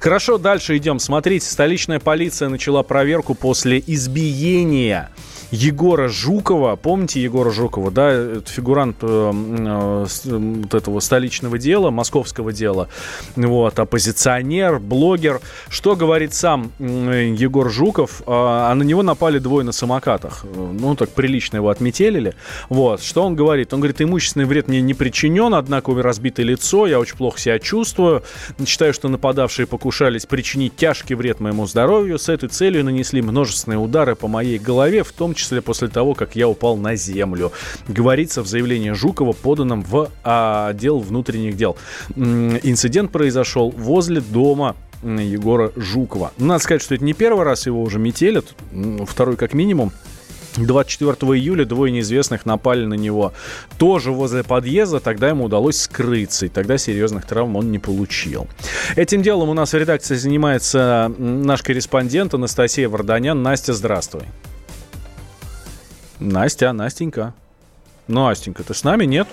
Хорошо, 0.00 0.38
дальше 0.38 0.76
идем. 0.76 0.98
Смотрите, 0.98 1.46
столичная 1.46 2.00
полиция 2.00 2.48
начала 2.48 2.82
проверку 2.82 3.34
после 3.34 3.82
избиения 3.86 5.10
Егора 5.50 6.08
Жукова. 6.08 6.76
Помните 6.76 7.22
Егора 7.22 7.50
Жукова, 7.50 7.90
да? 7.90 8.40
Фигурант 8.46 8.98
э, 9.02 9.32
э, 9.32 10.06
вот 10.24 10.74
этого 10.74 11.00
столичного 11.00 11.58
дела, 11.58 11.90
московского 11.90 12.52
дела. 12.52 12.88
Вот, 13.34 13.78
оппозиционер, 13.78 14.78
блогер. 14.78 15.40
Что 15.68 15.96
говорит 15.96 16.34
сам 16.34 16.70
э, 16.78 17.34
Егор 17.36 17.68
Жуков? 17.70 18.22
А, 18.26 18.70
а 18.70 18.74
на 18.74 18.84
него 18.84 19.02
напали 19.02 19.38
двое 19.38 19.64
на 19.64 19.72
самокатах. 19.72 20.44
Ну, 20.44 20.94
так 20.94 21.10
прилично 21.10 21.56
его 21.56 21.68
отметелили. 21.68 22.34
Вот, 22.68 23.02
что 23.02 23.24
он 23.24 23.34
говорит? 23.34 23.74
Он 23.74 23.80
говорит, 23.80 24.00
имущественный 24.00 24.46
вред 24.46 24.68
мне 24.68 24.80
не 24.80 24.94
причинен, 24.94 25.54
однако 25.54 25.90
у 25.90 25.94
меня 25.94 26.04
разбитое 26.04 26.46
лицо, 26.46 26.86
я 26.86 27.00
очень 27.00 27.16
плохо 27.16 27.40
себя 27.40 27.58
чувствую. 27.58 28.22
Считаю, 28.64 28.94
что 28.94 29.08
нападавшие 29.08 29.66
покушались 29.66 30.26
причинить 30.26 30.76
тяжкий 30.76 31.14
вред 31.14 31.40
моему 31.40 31.66
здоровью. 31.66 32.18
С 32.18 32.28
этой 32.28 32.48
целью 32.48 32.84
нанесли 32.84 33.20
множественные 33.20 33.78
удары 33.78 34.14
по 34.14 34.28
моей 34.28 34.58
голове, 34.58 35.02
в 35.02 35.10
том 35.10 35.34
числе 35.34 35.39
после 35.62 35.88
того, 35.88 36.14
как 36.14 36.36
я 36.36 36.48
упал 36.48 36.76
на 36.76 36.96
землю. 36.96 37.52
Говорится 37.88 38.42
в 38.42 38.46
заявлении 38.46 38.92
Жукова, 38.92 39.32
поданном 39.32 39.82
в 39.82 40.10
отдел 40.22 40.98
внутренних 40.98 41.56
дел. 41.56 41.76
Инцидент 42.16 43.10
произошел 43.10 43.70
возле 43.70 44.20
дома 44.20 44.76
Егора 45.02 45.72
Жукова. 45.76 46.32
Надо 46.38 46.62
сказать, 46.62 46.82
что 46.82 46.94
это 46.94 47.04
не 47.04 47.14
первый 47.14 47.44
раз 47.44 47.66
его 47.66 47.82
уже 47.82 47.98
метелят, 47.98 48.54
второй 49.06 49.36
как 49.36 49.54
минимум. 49.54 49.92
24 50.56 51.14
июля 51.38 51.64
двое 51.64 51.92
неизвестных 51.92 52.44
напали 52.44 52.84
на 52.84 52.94
него 52.94 53.32
тоже 53.78 54.10
возле 54.10 54.42
подъезда. 54.42 55.00
Тогда 55.00 55.28
ему 55.28 55.44
удалось 55.44 55.80
скрыться, 55.80 56.46
и 56.46 56.48
тогда 56.48 56.76
серьезных 56.78 57.24
травм 57.24 57.56
он 57.56 57.70
не 57.70 57.78
получил. 57.78 58.48
Этим 58.96 59.22
делом 59.22 59.48
у 59.48 59.54
нас 59.54 59.72
в 59.72 59.76
редакции 59.76 60.16
занимается 60.16 61.12
наш 61.18 61.62
корреспондент 61.62 62.34
Анастасия 62.34 62.88
Варданян. 62.88 63.40
Настя, 63.42 63.74
здравствуй. 63.74 64.22
Настя, 66.20 66.72
Настенька. 66.72 67.34
Настенька, 68.06 68.62
ты 68.62 68.74
с 68.74 68.84
нами? 68.84 69.04
Нет? 69.04 69.26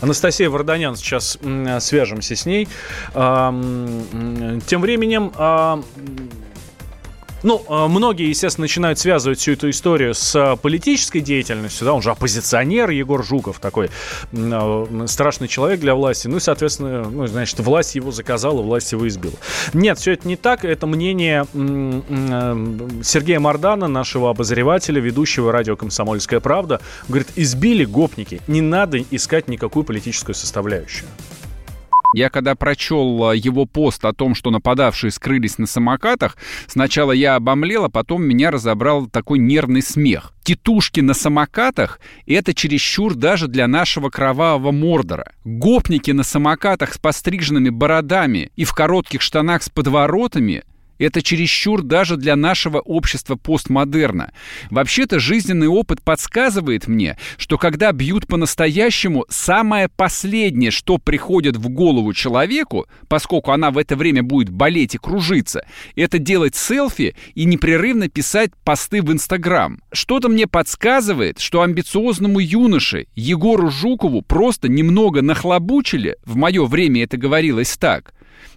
Анастасия 0.00 0.50
Варданян, 0.50 0.96
сейчас 0.96 1.38
свяжемся 1.80 2.36
с 2.36 2.44
ней. 2.44 2.68
Тем 3.14 4.80
временем 4.80 5.32
ну, 7.42 7.64
э, 7.68 7.86
многие, 7.88 8.28
естественно, 8.28 8.64
начинают 8.64 8.98
связывать 8.98 9.38
всю 9.38 9.52
эту 9.52 9.70
историю 9.70 10.14
с 10.14 10.34
э, 10.34 10.56
политической 10.56 11.20
деятельностью, 11.20 11.84
да, 11.84 11.92
он 11.92 12.02
же 12.02 12.10
оппозиционер 12.10 12.90
Егор 12.90 13.24
Жуков, 13.24 13.58
такой 13.60 13.90
э, 14.32 14.86
страшный 15.06 15.48
человек 15.48 15.80
для 15.80 15.94
власти, 15.94 16.28
ну 16.28 16.40
соответственно, 16.40 17.08
ну, 17.08 17.26
значит, 17.26 17.60
власть 17.60 17.94
его 17.94 18.10
заказала, 18.10 18.62
власть 18.62 18.92
его 18.92 19.06
избила. 19.06 19.34
Нет, 19.72 19.98
все 19.98 20.12
это 20.12 20.26
не 20.26 20.36
так, 20.36 20.64
это 20.64 20.86
мнение 20.86 21.46
Сергея 23.02 23.40
Мардана, 23.40 23.88
нашего 23.88 24.30
обозревателя, 24.30 25.00
ведущего 25.00 25.52
радио 25.52 25.76
«Комсомольская 25.76 26.40
правда», 26.40 26.80
говорит, 27.08 27.28
избили 27.36 27.84
гопники, 27.84 28.40
не 28.46 28.60
надо 28.60 28.98
искать 29.10 29.48
никакую 29.48 29.84
политическую 29.84 30.34
составляющую. 30.34 31.06
Я 32.14 32.30
когда 32.30 32.54
прочел 32.54 33.32
э, 33.32 33.36
его 33.36 33.66
пост 33.66 34.04
о 34.04 34.12
том, 34.12 34.34
что 34.34 34.50
нападавшие 34.50 35.10
скрылись 35.10 35.58
на 35.58 35.66
самокатах, 35.66 36.36
сначала 36.66 37.12
я 37.12 37.34
обомлел, 37.34 37.84
а 37.84 37.88
потом 37.88 38.22
меня 38.22 38.50
разобрал 38.50 39.06
такой 39.06 39.38
нервный 39.38 39.82
смех. 39.82 40.32
Титушки 40.42 41.00
на 41.00 41.14
самокатах— 41.14 42.00
это 42.26 42.54
чересчур 42.54 43.14
даже 43.14 43.48
для 43.48 43.66
нашего 43.66 44.10
кровавого 44.10 44.70
Мордора. 44.70 45.32
Гопники 45.44 46.12
на 46.12 46.22
самокатах 46.22 46.94
с 46.94 46.98
постриженными 46.98 47.70
бородами 47.70 48.50
и 48.56 48.64
в 48.64 48.72
коротких 48.72 49.22
штанах 49.22 49.62
с 49.62 49.68
подворотами— 49.68 50.62
это 50.98 51.22
чересчур 51.22 51.82
даже 51.82 52.16
для 52.16 52.36
нашего 52.36 52.78
общества 52.78 53.36
постмодерна. 53.36 54.32
Вообще-то 54.70 55.18
жизненный 55.18 55.68
опыт 55.68 56.02
подсказывает 56.02 56.86
мне, 56.86 57.16
что 57.36 57.58
когда 57.58 57.92
бьют 57.92 58.26
по-настоящему, 58.26 59.24
самое 59.28 59.88
последнее, 59.88 60.70
что 60.70 60.98
приходит 60.98 61.56
в 61.56 61.68
голову 61.68 62.12
человеку, 62.12 62.86
поскольку 63.08 63.52
она 63.52 63.70
в 63.70 63.78
это 63.78 63.96
время 63.96 64.22
будет 64.22 64.50
болеть 64.50 64.94
и 64.94 64.98
кружиться, 64.98 65.66
это 65.94 66.18
делать 66.18 66.56
селфи 66.56 67.16
и 67.34 67.44
непрерывно 67.44 68.08
писать 68.08 68.50
посты 68.64 69.02
в 69.02 69.12
Инстаграм. 69.12 69.80
Что-то 69.92 70.28
мне 70.28 70.46
подсказывает, 70.46 71.38
что 71.40 71.62
амбициозному 71.62 72.38
юноше 72.40 73.06
Егору 73.14 73.70
Жукову 73.70 74.22
просто 74.22 74.68
немного 74.68 75.22
нахлобучили, 75.22 76.16
в 76.24 76.36
мое 76.36 76.64
время 76.66 77.04
это 77.04 77.16
говорилось 77.16 77.76
так, 77.76 78.12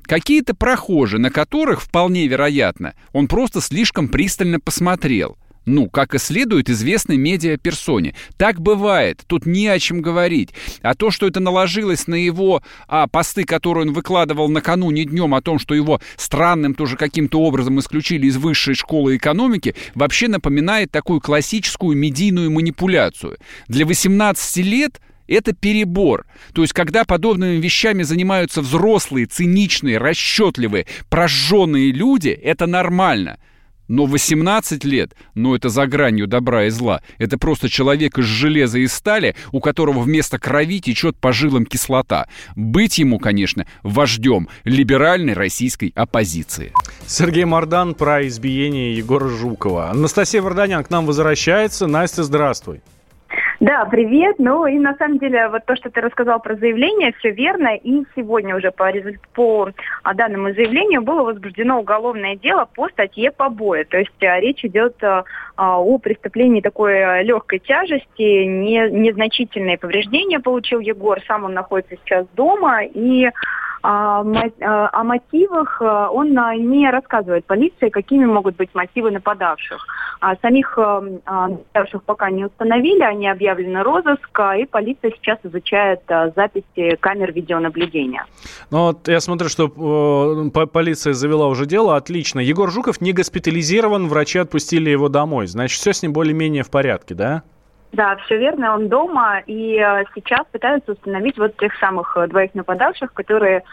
Какие-то 0.10 0.55
прохожие, 0.55 1.20
на 1.20 1.30
которых, 1.30 1.84
вполне 1.84 2.26
вероятно, 2.26 2.95
он 3.14 3.28
просто 3.28 3.62
слишком 3.62 4.07
пристально 4.07 4.60
посмотрел. 4.60 5.38
Ну, 5.68 5.88
как 5.88 6.16
и 6.16 6.18
следует 6.18 6.68
известной 6.68 7.18
медиаперсоне. 7.18 8.16
Так 8.36 8.60
бывает, 8.60 9.22
тут 9.28 9.45
не 9.45 9.68
о 9.68 9.78
чем 9.78 10.01
говорить. 10.01 10.49
А 10.82 10.95
то, 10.95 11.12
что 11.12 11.28
это 11.28 11.39
наложилось 11.39 12.07
на 12.07 12.16
его 12.16 12.64
а, 12.88 13.05
посты, 13.05 13.43
которые 13.43 13.86
он 13.86 13.93
выкладывал 13.93 14.49
накануне 14.49 15.05
днем 15.05 15.36
о 15.36 15.43
том, 15.43 15.60
что 15.60 15.76
его 15.76 16.01
странным 16.16 16.74
тоже 16.74 16.97
каким-то 16.97 17.39
образом 17.41 17.80
исключили 17.80 18.26
из 18.26 18.38
высшей 18.38 18.74
школы 18.74 19.16
экономики, 19.16 19.76
вообще 19.93 20.28
напоминает 20.28 20.89
такую 20.89 21.22
классическую 21.22 21.95
медийную 21.95 22.49
манипуляцию. 22.49 23.38
Для 23.68 23.86
18 23.86 24.57
лет 24.66 24.99
это 25.30 25.54
перебор. 25.54 26.26
То 26.54 26.62
есть, 26.62 26.74
когда 26.74 27.06
подобными 27.06 27.58
вещами 27.58 28.04
занимаются 28.04 28.62
взрослые, 28.62 29.26
циничные, 29.26 29.98
расчетливые, 29.98 30.88
прожженные 31.10 31.92
люди, 31.92 32.30
это 32.30 32.66
нормально. 32.66 33.38
Но 33.90 34.06
18 34.06 34.86
лет, 34.86 35.16
ну 35.34 35.56
это 35.56 35.70
за 35.70 35.88
гранью 35.88 36.28
добра 36.28 36.66
и 36.66 36.70
зла. 36.70 37.02
Это 37.18 37.40
просто 37.40 37.70
человек 37.70 38.20
из 38.20 38.26
железа 38.26 38.78
и 38.78 38.86
стали, 38.86 39.36
у 39.52 39.60
которого 39.60 40.02
вместо 40.02 40.38
крови 40.38 40.80
течет 40.80 41.18
по 41.18 41.34
жилам 41.34 41.66
кислота. 41.66 42.28
Быть 42.56 43.00
ему, 43.00 43.18
конечно, 43.18 43.66
вождем 43.82 44.48
либеральной 44.64 45.34
российской 45.34 45.92
оппозиции. 45.96 46.72
Сергей 47.08 47.46
Мордан 47.46 47.96
про 47.96 48.28
избиение 48.28 48.96
Егора 48.96 49.28
Жукова. 49.28 49.90
Анастасия 49.90 50.44
Варданян 50.44 50.84
к 50.84 50.92
нам 50.92 51.08
возвращается. 51.08 51.88
Настя, 51.88 52.24
здравствуй. 52.24 52.82
Да, 53.60 53.84
привет. 53.84 54.38
Ну 54.39 54.66
и 54.66 54.80
на 54.80 54.95
самом 54.95 55.20
деле 55.20 55.49
вот 55.49 55.66
то, 55.66 55.76
что 55.76 55.89
ты 55.89 55.99
рассказал 55.99 56.39
про 56.39 56.55
заявление, 56.55 57.12
все 57.20 57.32
верно. 57.32 57.76
И 57.76 58.05
сегодня 58.16 58.55
уже 58.55 58.72
по, 58.72 58.89
по 59.34 59.72
данному 60.14 60.53
заявлению 60.53 61.01
было 61.01 61.24
возбуждено 61.24 61.78
уголовное 61.78 62.38
дело 62.38 62.70
по 62.74 62.88
статье 62.88 63.32
побоя. 63.32 63.84
То 63.84 63.97
есть 63.97 64.24
а, 64.24 64.39
речь 64.39 64.64
идет 64.64 65.03
а, 65.03 65.26
а, 65.57 65.78
о 65.78 65.97
преступлении 65.97 66.62
такой 66.62 67.03
а, 67.03 67.22
легкой 67.22 67.60
тяжести, 67.60 68.45
не, 68.45 68.89
незначительные 68.91 69.78
повреждения 69.78 70.39
получил 70.39 70.80
Егор. 70.80 71.20
Сам 71.28 71.43
он 71.43 71.53
находится 71.53 71.97
сейчас 71.97 72.28
дома 72.36 72.86
и 72.86 73.30
А, 73.82 74.22
а, 74.22 74.90
О 74.92 75.04
мотивах 75.04 75.82
э, 75.82 75.86
он 76.12 76.38
а, 76.38 76.56
не 76.56 76.90
рассказывает 76.90 77.46
полиции, 77.46 77.90
какими 77.90 78.26
могут 78.26 78.56
быть 78.58 78.70
мотивы 78.74 79.12
нападавших. 79.12 79.86
А 80.22 80.36
самих 80.38 80.78
э, 80.78 81.20
нападавших 81.26 82.04
пока 82.04 82.30
не 82.30 82.46
установили, 82.46 83.02
они 83.04 83.30
объявлены 83.30 83.84
розыск, 83.84 84.40
и 84.58 84.66
полиция 84.66 85.12
сейчас 85.12 85.40
изучает 85.44 86.02
а, 86.08 86.30
записи 86.36 86.98
камер 87.00 87.32
видеонаблюдения. 87.32 88.26
Ну 88.72 88.88
вот 88.88 89.08
я 89.08 89.20
смотрю, 89.22 89.48
что 89.50 89.66
э, 89.68 90.50
по- 90.52 90.66
полиция 90.66 91.14
завела 91.14 91.48
уже 91.48 91.66
дело, 91.66 91.96
отлично. 91.96 92.40
Егор 92.40 92.70
Жуков 92.70 93.00
не 93.02 93.14
госпитализирован, 93.14 94.08
врачи 94.08 94.40
отпустили 94.40 94.90
его 94.90 95.10
домой. 95.10 95.48
Значит, 95.48 95.80
все 95.80 95.94
с 95.94 96.04
ним 96.04 96.14
более-менее 96.14 96.64
в 96.64 96.70
порядке, 96.70 97.16
да? 97.16 97.44
Да, 97.92 98.18
все 98.18 98.38
верно, 98.38 98.76
он 98.76 98.88
дома, 98.88 99.40
и 99.48 99.76
э, 99.76 100.04
сейчас 100.14 100.46
пытаются 100.52 100.92
установить 100.92 101.38
вот 101.38 101.58
тех 101.58 101.74
самых 101.80 102.16
э, 102.18 102.28
двоих 102.28 102.54
нападавших, 102.54 103.14
которые 103.14 103.64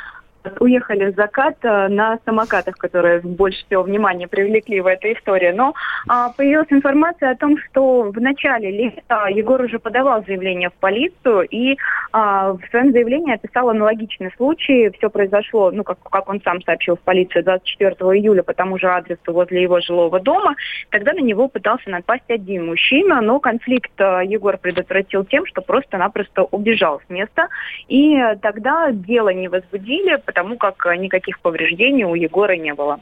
уехали 0.60 1.12
в 1.12 1.16
закат 1.16 1.56
э, 1.62 1.88
на 1.88 2.18
самокатах, 2.24 2.76
которые 2.76 3.20
больше 3.20 3.64
всего 3.66 3.82
внимания 3.82 4.28
привлекли 4.28 4.80
в 4.80 4.86
этой 4.86 5.14
истории. 5.14 5.52
Но 5.52 5.74
а, 6.08 6.30
появилась 6.30 6.68
информация 6.70 7.30
о 7.30 7.36
том, 7.36 7.56
что 7.58 8.02
в 8.02 8.20
начале 8.20 8.70
лета 8.70 9.26
Егор 9.28 9.60
уже 9.60 9.78
подавал 9.78 10.24
заявление 10.24 10.70
в 10.70 10.74
полицию 10.74 11.46
и 11.50 11.76
а, 12.12 12.52
в 12.52 12.60
своем 12.70 12.92
заявлении 12.92 13.34
описал 13.34 13.70
аналогичный 13.70 14.32
случай. 14.36 14.90
Все 14.96 15.10
произошло, 15.10 15.70
ну, 15.70 15.84
как, 15.84 15.98
как 16.00 16.28
он 16.28 16.40
сам 16.42 16.62
сообщил 16.62 16.96
в 16.96 17.00
полицию, 17.00 17.44
24 17.44 17.94
июля 18.18 18.42
по 18.42 18.54
тому 18.54 18.78
же 18.78 18.88
адресу 18.88 19.32
возле 19.32 19.62
его 19.62 19.80
жилого 19.80 20.20
дома. 20.20 20.54
Тогда 20.90 21.12
на 21.12 21.20
него 21.20 21.48
пытался 21.48 21.90
напасть 21.90 22.28
один 22.28 22.66
мужчина, 22.66 23.20
но 23.20 23.40
конфликт 23.40 23.92
э, 23.98 24.22
Егор 24.26 24.56
предотвратил 24.56 25.24
тем, 25.24 25.46
что 25.46 25.62
просто-напросто 25.62 26.44
убежал 26.44 27.00
с 27.06 27.10
места. 27.10 27.48
И 27.88 28.16
э, 28.16 28.36
тогда 28.36 28.90
дело 28.92 29.30
не 29.30 29.48
возбудили, 29.48 30.16
потому 30.36 30.58
как 30.58 30.84
э, 30.86 30.96
никаких 30.96 31.40
повреждений 31.40 32.04
у 32.04 32.14
Егора 32.14 32.56
не 32.56 32.74
было. 32.74 33.00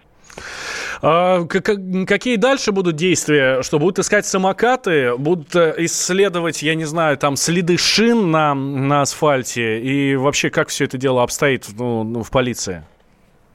А, 1.02 1.44
какие 1.44 2.36
дальше 2.36 2.70
будут 2.70 2.94
действия? 2.94 3.62
Что 3.62 3.80
будут 3.80 3.98
искать 3.98 4.24
самокаты, 4.24 5.16
будут 5.16 5.54
э, 5.56 5.74
исследовать, 5.78 6.62
я 6.62 6.76
не 6.76 6.84
знаю, 6.84 7.18
там 7.18 7.34
следы 7.34 7.76
шин 7.76 8.30
на, 8.30 8.54
на 8.54 9.02
асфальте 9.02 9.80
и 9.80 10.14
вообще 10.14 10.50
как 10.50 10.68
все 10.68 10.84
это 10.84 10.96
дело 10.96 11.24
обстоит 11.24 11.66
ну, 11.76 12.04
ну, 12.04 12.22
в 12.22 12.30
полиции? 12.30 12.84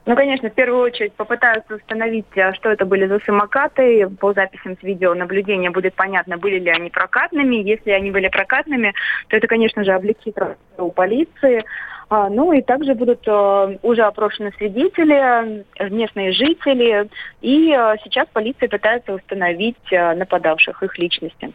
Ну, 0.06 0.16
конечно, 0.16 0.50
в 0.50 0.54
первую 0.54 0.82
очередь 0.82 1.12
попытаются 1.14 1.76
установить, 1.76 2.26
а, 2.36 2.52
что 2.54 2.70
это 2.70 2.84
были 2.84 3.06
за 3.06 3.20
самокаты. 3.20 4.08
По 4.18 4.34
записям 4.34 4.76
с 4.78 4.82
видеонаблюдения 4.82 5.70
будет 5.70 5.94
понятно, 5.94 6.36
были 6.36 6.58
ли 6.58 6.70
они 6.70 6.90
прокатными. 6.90 7.56
Если 7.56 7.90
они 7.90 8.10
были 8.10 8.28
прокатными, 8.28 8.92
то 9.28 9.36
это, 9.36 9.46
конечно 9.46 9.84
же, 9.84 9.92
облегчит 9.92 10.36
у 10.76 10.90
полиции. 10.90 11.64
А, 12.10 12.28
ну 12.28 12.52
и 12.52 12.60
также 12.60 12.94
будут 12.94 13.20
э, 13.24 13.78
уже 13.82 14.02
опрошены 14.02 14.52
свидетели, 14.58 15.64
местные 15.90 16.32
жители. 16.32 17.08
И 17.40 17.70
э, 17.70 17.94
сейчас 18.02 18.26
полиция 18.32 18.68
пытается 18.68 19.14
установить 19.14 19.76
э, 19.92 20.16
нападавших, 20.16 20.82
их 20.82 20.98
личности. 20.98 21.52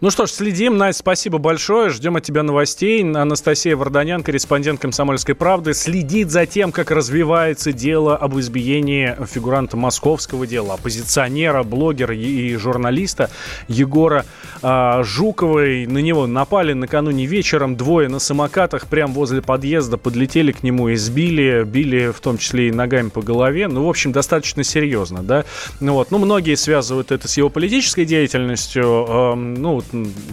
Ну 0.00 0.10
что 0.10 0.26
ж, 0.26 0.30
следим. 0.30 0.78
Настя, 0.78 1.00
спасибо 1.00 1.38
большое. 1.38 1.90
Ждем 1.90 2.14
от 2.14 2.22
тебя 2.22 2.44
новостей. 2.44 3.02
Анастасия 3.02 3.74
Варданян, 3.76 4.22
корреспондент 4.22 4.80
«Комсомольской 4.80 5.34
правды», 5.34 5.74
следит 5.74 6.30
за 6.30 6.46
тем, 6.46 6.70
как 6.70 6.92
развивается 6.92 7.72
дело 7.72 8.16
об 8.16 8.38
избиении 8.38 9.12
фигуранта 9.26 9.76
московского 9.76 10.46
дела, 10.46 10.74
оппозиционера, 10.74 11.64
блогера 11.64 12.14
и 12.14 12.54
журналиста 12.54 13.28
Егора 13.66 14.24
а, 14.62 15.02
Жукова. 15.02 15.66
И 15.66 15.86
На 15.88 15.98
него 15.98 16.28
напали 16.28 16.74
накануне 16.74 17.26
вечером 17.26 17.76
двое 17.76 18.08
на 18.08 18.20
самокатах 18.20 18.86
прямо 18.86 19.12
возле 19.12 19.42
подъезда, 19.42 19.95
подлетели 19.96 20.52
к 20.52 20.62
нему 20.62 20.88
и 20.88 20.96
сбили, 20.96 21.64
били 21.64 22.10
в 22.10 22.20
том 22.20 22.38
числе 22.38 22.68
и 22.68 22.72
ногами 22.72 23.08
по 23.08 23.22
голове. 23.22 23.68
Ну, 23.68 23.84
в 23.84 23.88
общем, 23.88 24.12
достаточно 24.12 24.64
серьезно, 24.64 25.22
да. 25.22 25.44
Ну, 25.80 25.94
вот. 25.94 26.10
ну 26.10 26.18
многие 26.18 26.56
связывают 26.56 27.12
это 27.12 27.28
с 27.28 27.36
его 27.36 27.48
политической 27.48 28.04
деятельностью. 28.04 28.84
Эм, 28.84 29.54
ну, 29.54 29.82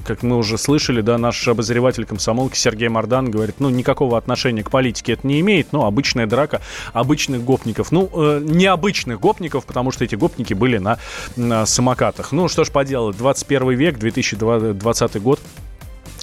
как 0.06 0.24
мы 0.24 0.38
уже 0.38 0.58
слышали, 0.58 1.02
да, 1.02 1.18
наш 1.18 1.48
обозреватель 1.48 2.06
комсомолки 2.06 2.58
Сергей 2.58 2.90
Мордан 2.90 3.32
говорит, 3.32 3.56
ну, 3.60 3.70
никакого 3.70 4.18
отношения 4.18 4.64
к 4.64 4.72
политике 4.72 5.14
это 5.14 5.28
не 5.28 5.40
имеет, 5.40 5.74
ну, 5.74 5.86
обычная 5.86 6.28
драка 6.28 6.62
обычных 6.94 7.44
гопников. 7.44 7.92
Ну, 7.92 8.10
э, 8.14 8.42
необычных 8.44 9.20
гопников, 9.20 9.66
потому 9.66 9.92
что 9.92 10.04
эти 10.04 10.16
гопники 10.16 10.54
были 10.54 10.78
на, 10.78 11.00
на 11.36 11.66
самокатах. 11.66 12.32
Ну, 12.32 12.48
что 12.48 12.64
ж 12.64 12.72
поделать, 12.72 13.18
21 13.18 13.72
век, 13.72 14.00
2020 14.00 15.22
год. 15.22 15.40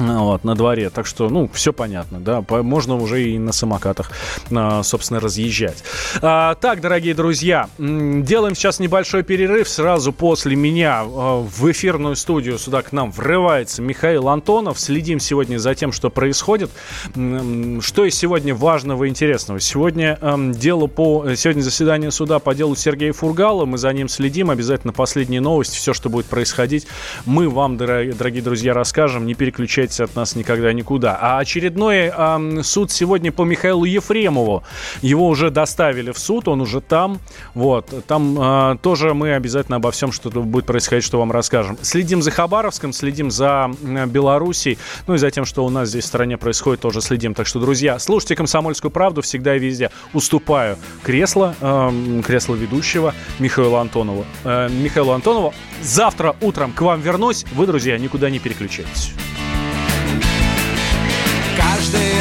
А, 0.01 0.19
Вот, 0.21 0.45
на 0.45 0.55
дворе. 0.55 0.91
Так 0.91 1.07
что, 1.07 1.29
ну, 1.29 1.49
все 1.53 1.73
понятно, 1.73 2.21
да. 2.21 2.43
Можно 2.49 2.97
уже 2.97 3.23
и 3.23 3.39
на 3.39 3.53
самокатах, 3.53 4.11
а, 4.51 4.83
собственно, 4.83 5.21
разъезжать. 5.21 5.85
А, 6.23 6.55
так, 6.55 6.81
дорогие 6.81 7.15
друзья, 7.15 7.69
делаем 7.79 8.55
сейчас 8.55 8.81
небольшой 8.81 9.23
перерыв. 9.23 9.69
Сразу 9.69 10.13
после 10.13 10.57
меня 10.57 11.03
а, 11.03 11.41
в 11.41 11.71
эфирную 11.71 12.17
студию 12.17 12.59
сюда 12.59 12.83
к 12.83 12.93
нам 12.93 13.11
врывается 13.11 13.83
Михаил 13.83 14.29
Антонов. 14.29 14.81
Следим 14.81 15.21
сегодня 15.21 15.59
за 15.59 15.75
тем, 15.75 15.93
что 15.93 16.11
происходит. 16.11 16.71
Что 17.13 18.05
из 18.05 18.15
сегодня 18.15 18.55
важного 18.55 19.05
и 19.05 19.09
интересного? 19.09 19.61
Сегодня 19.61 20.19
эм, 20.21 20.53
дело 20.53 20.87
по... 20.87 21.35
Сегодня 21.35 21.63
заседание 21.63 22.11
суда 22.11 22.39
по 22.39 22.55
делу 22.55 22.75
Сергея 22.75 23.13
Фургала. 23.13 23.67
Мы 23.67 23.79
за 23.79 23.93
ним 23.93 24.09
следим. 24.09 24.51
Обязательно 24.51 24.93
последние 24.93 25.41
новости, 25.41 25.77
все, 25.77 25.93
что 25.93 26.09
будет 26.09 26.27
происходить, 26.27 26.87
мы 27.27 27.49
вам, 27.49 27.77
дорогие 27.77 28.43
друзья, 28.43 28.73
расскажем. 28.75 29.27
Не 29.27 29.35
переключайтесь 29.35 29.90
от 29.99 30.15
нас 30.15 30.37
никогда 30.37 30.73
никуда. 30.73 31.19
А 31.21 31.39
очередной 31.39 32.09
эм, 32.09 32.63
суд 32.63 32.93
сегодня 32.93 33.33
по 33.33 33.43
Михаилу 33.43 33.85
Ефремову. 33.85 34.63
Его 35.03 35.27
уже 35.27 35.51
доставили 35.51 36.13
в 36.13 36.19
суд, 36.19 36.47
он 36.49 36.61
уже 36.61 36.81
там. 36.81 37.19
Вот. 37.55 37.93
Там 38.07 38.37
э, 38.39 38.77
тоже 38.83 39.15
мы 39.15 39.35
обязательно 39.35 39.77
обо 39.77 39.91
всем, 39.91 40.13
что 40.13 40.31
будет 40.31 40.67
происходить, 40.67 41.05
что 41.05 41.19
вам 41.19 41.33
расскажем. 41.33 41.79
Следим 41.83 42.23
за 42.23 42.31
Хабаровском, 42.31 42.93
следим 42.93 43.31
за 43.31 43.71
э, 43.83 44.07
Белоруссией. 44.07 44.79
Ну 45.07 45.15
и 45.15 45.19
за 45.19 45.31
тем, 45.31 45.45
что 45.45 45.65
у 45.65 45.71
нас 45.71 45.89
здесь 45.89 46.05
в 46.05 46.09
стране 46.09 46.37
происходит, 46.37 46.81
тоже 46.81 47.01
следим. 47.01 47.35
Так 47.35 47.47
что, 47.47 47.59
друзья, 47.59 47.99
слушайте 47.99 48.37
«Комсомольскую 48.37 48.91
правду» 48.91 49.23
всегда 49.23 49.57
и 49.57 49.59
везде. 49.59 49.91
Уступаю 50.13 50.77
кресло, 51.03 51.55
эм, 51.61 52.23
кресло 52.23 52.55
ведущего 52.55 53.15
Михаилу 53.39 53.77
Антонову. 53.77 54.27
Э, 54.45 54.69
Михаилу 54.69 55.13
Антонову. 55.13 55.55
Завтра 55.83 56.37
утром 56.41 56.73
к 56.73 56.81
вам 56.83 57.01
вернусь. 57.01 57.45
Вы, 57.55 57.67
друзья, 57.67 57.97
никуда 57.99 58.31
не 58.31 58.39
переключайтесь. 58.39 59.13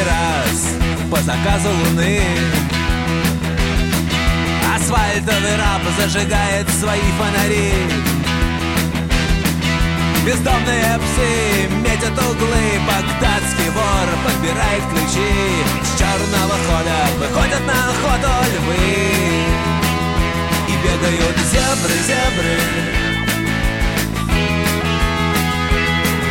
Раз 0.06 0.76
по 1.10 1.16
заказу 1.20 1.68
луны. 1.68 2.20
Асфальтовый 4.74 5.56
раб 5.56 5.82
зажигает 5.98 6.68
свои 6.70 7.00
фонари. 7.18 7.72
Бездомные 10.24 10.98
псы 11.00 11.68
метят 11.82 12.12
углы 12.12 12.80
Багдадский 12.86 13.70
вор 13.70 14.08
подбирает 14.24 14.82
ключи. 14.90 15.32
С 15.82 15.98
черного 15.98 16.56
хода 16.66 16.96
выходят 17.18 17.66
на 17.66 17.74
охоту 17.90 18.32
львы. 18.54 18.76
И 20.66 20.72
бегают 20.82 21.36
зебры, 21.52 21.96
зебры. 22.08 22.56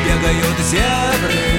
Бегают 0.05 0.59
зебры 0.71 1.58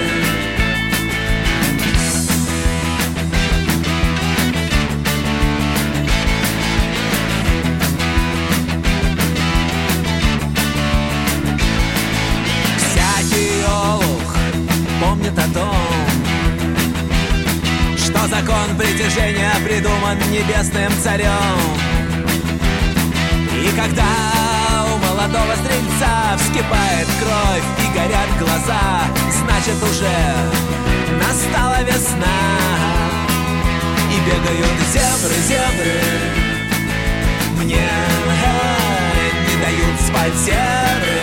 притяжения 18.81 19.53
придуман 19.63 20.19
небесным 20.31 20.91
царем. 21.03 21.61
И 23.63 23.69
когда 23.77 24.07
у 24.87 24.97
молодого 25.07 25.55
стрельца 25.57 26.37
вскипает 26.39 27.07
кровь 27.21 27.65
и 27.85 27.95
горят 27.95 28.29
глаза, 28.39 29.03
Значит 29.61 29.83
уже 29.83 30.17
настала 31.23 31.83
весна. 31.83 32.41
И 34.11 34.19
бегают 34.27 34.81
зебры, 34.93 35.35
зебры, 35.47 36.01
Мне 37.59 37.77
э, 37.77 39.31
не 39.49 39.63
дают 39.63 40.01
спать 40.01 40.35
зебры. 40.37 41.20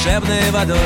Волшебной 0.00 0.50
водой. 0.50 0.78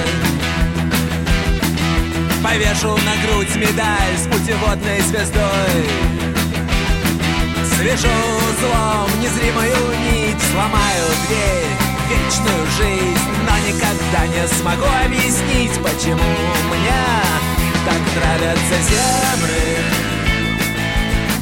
Повешу 2.43 2.89
на 2.89 3.15
грудь 3.27 3.55
медаль 3.57 4.17
с 4.17 4.27
путеводной 4.27 5.01
звездой. 5.03 5.89
Свяжу 7.77 8.09
злом 8.61 9.09
незримую 9.21 9.77
нить 10.05 10.43
Сломаю 10.53 11.07
дверь 11.27 11.75
вечную 12.09 12.67
жизнь 12.77 13.19
Но 13.47 13.55
никогда 13.67 14.27
не 14.29 14.47
смогу 14.49 14.87
объяснить 15.05 15.83
Почему 15.83 16.23
мне 16.71 17.05
так 17.85 18.01
нравятся 18.15 18.77
зебры 18.89 19.65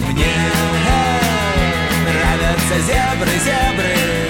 Мне 0.08 0.34
нравятся 2.06 2.76
зебры, 2.86 4.21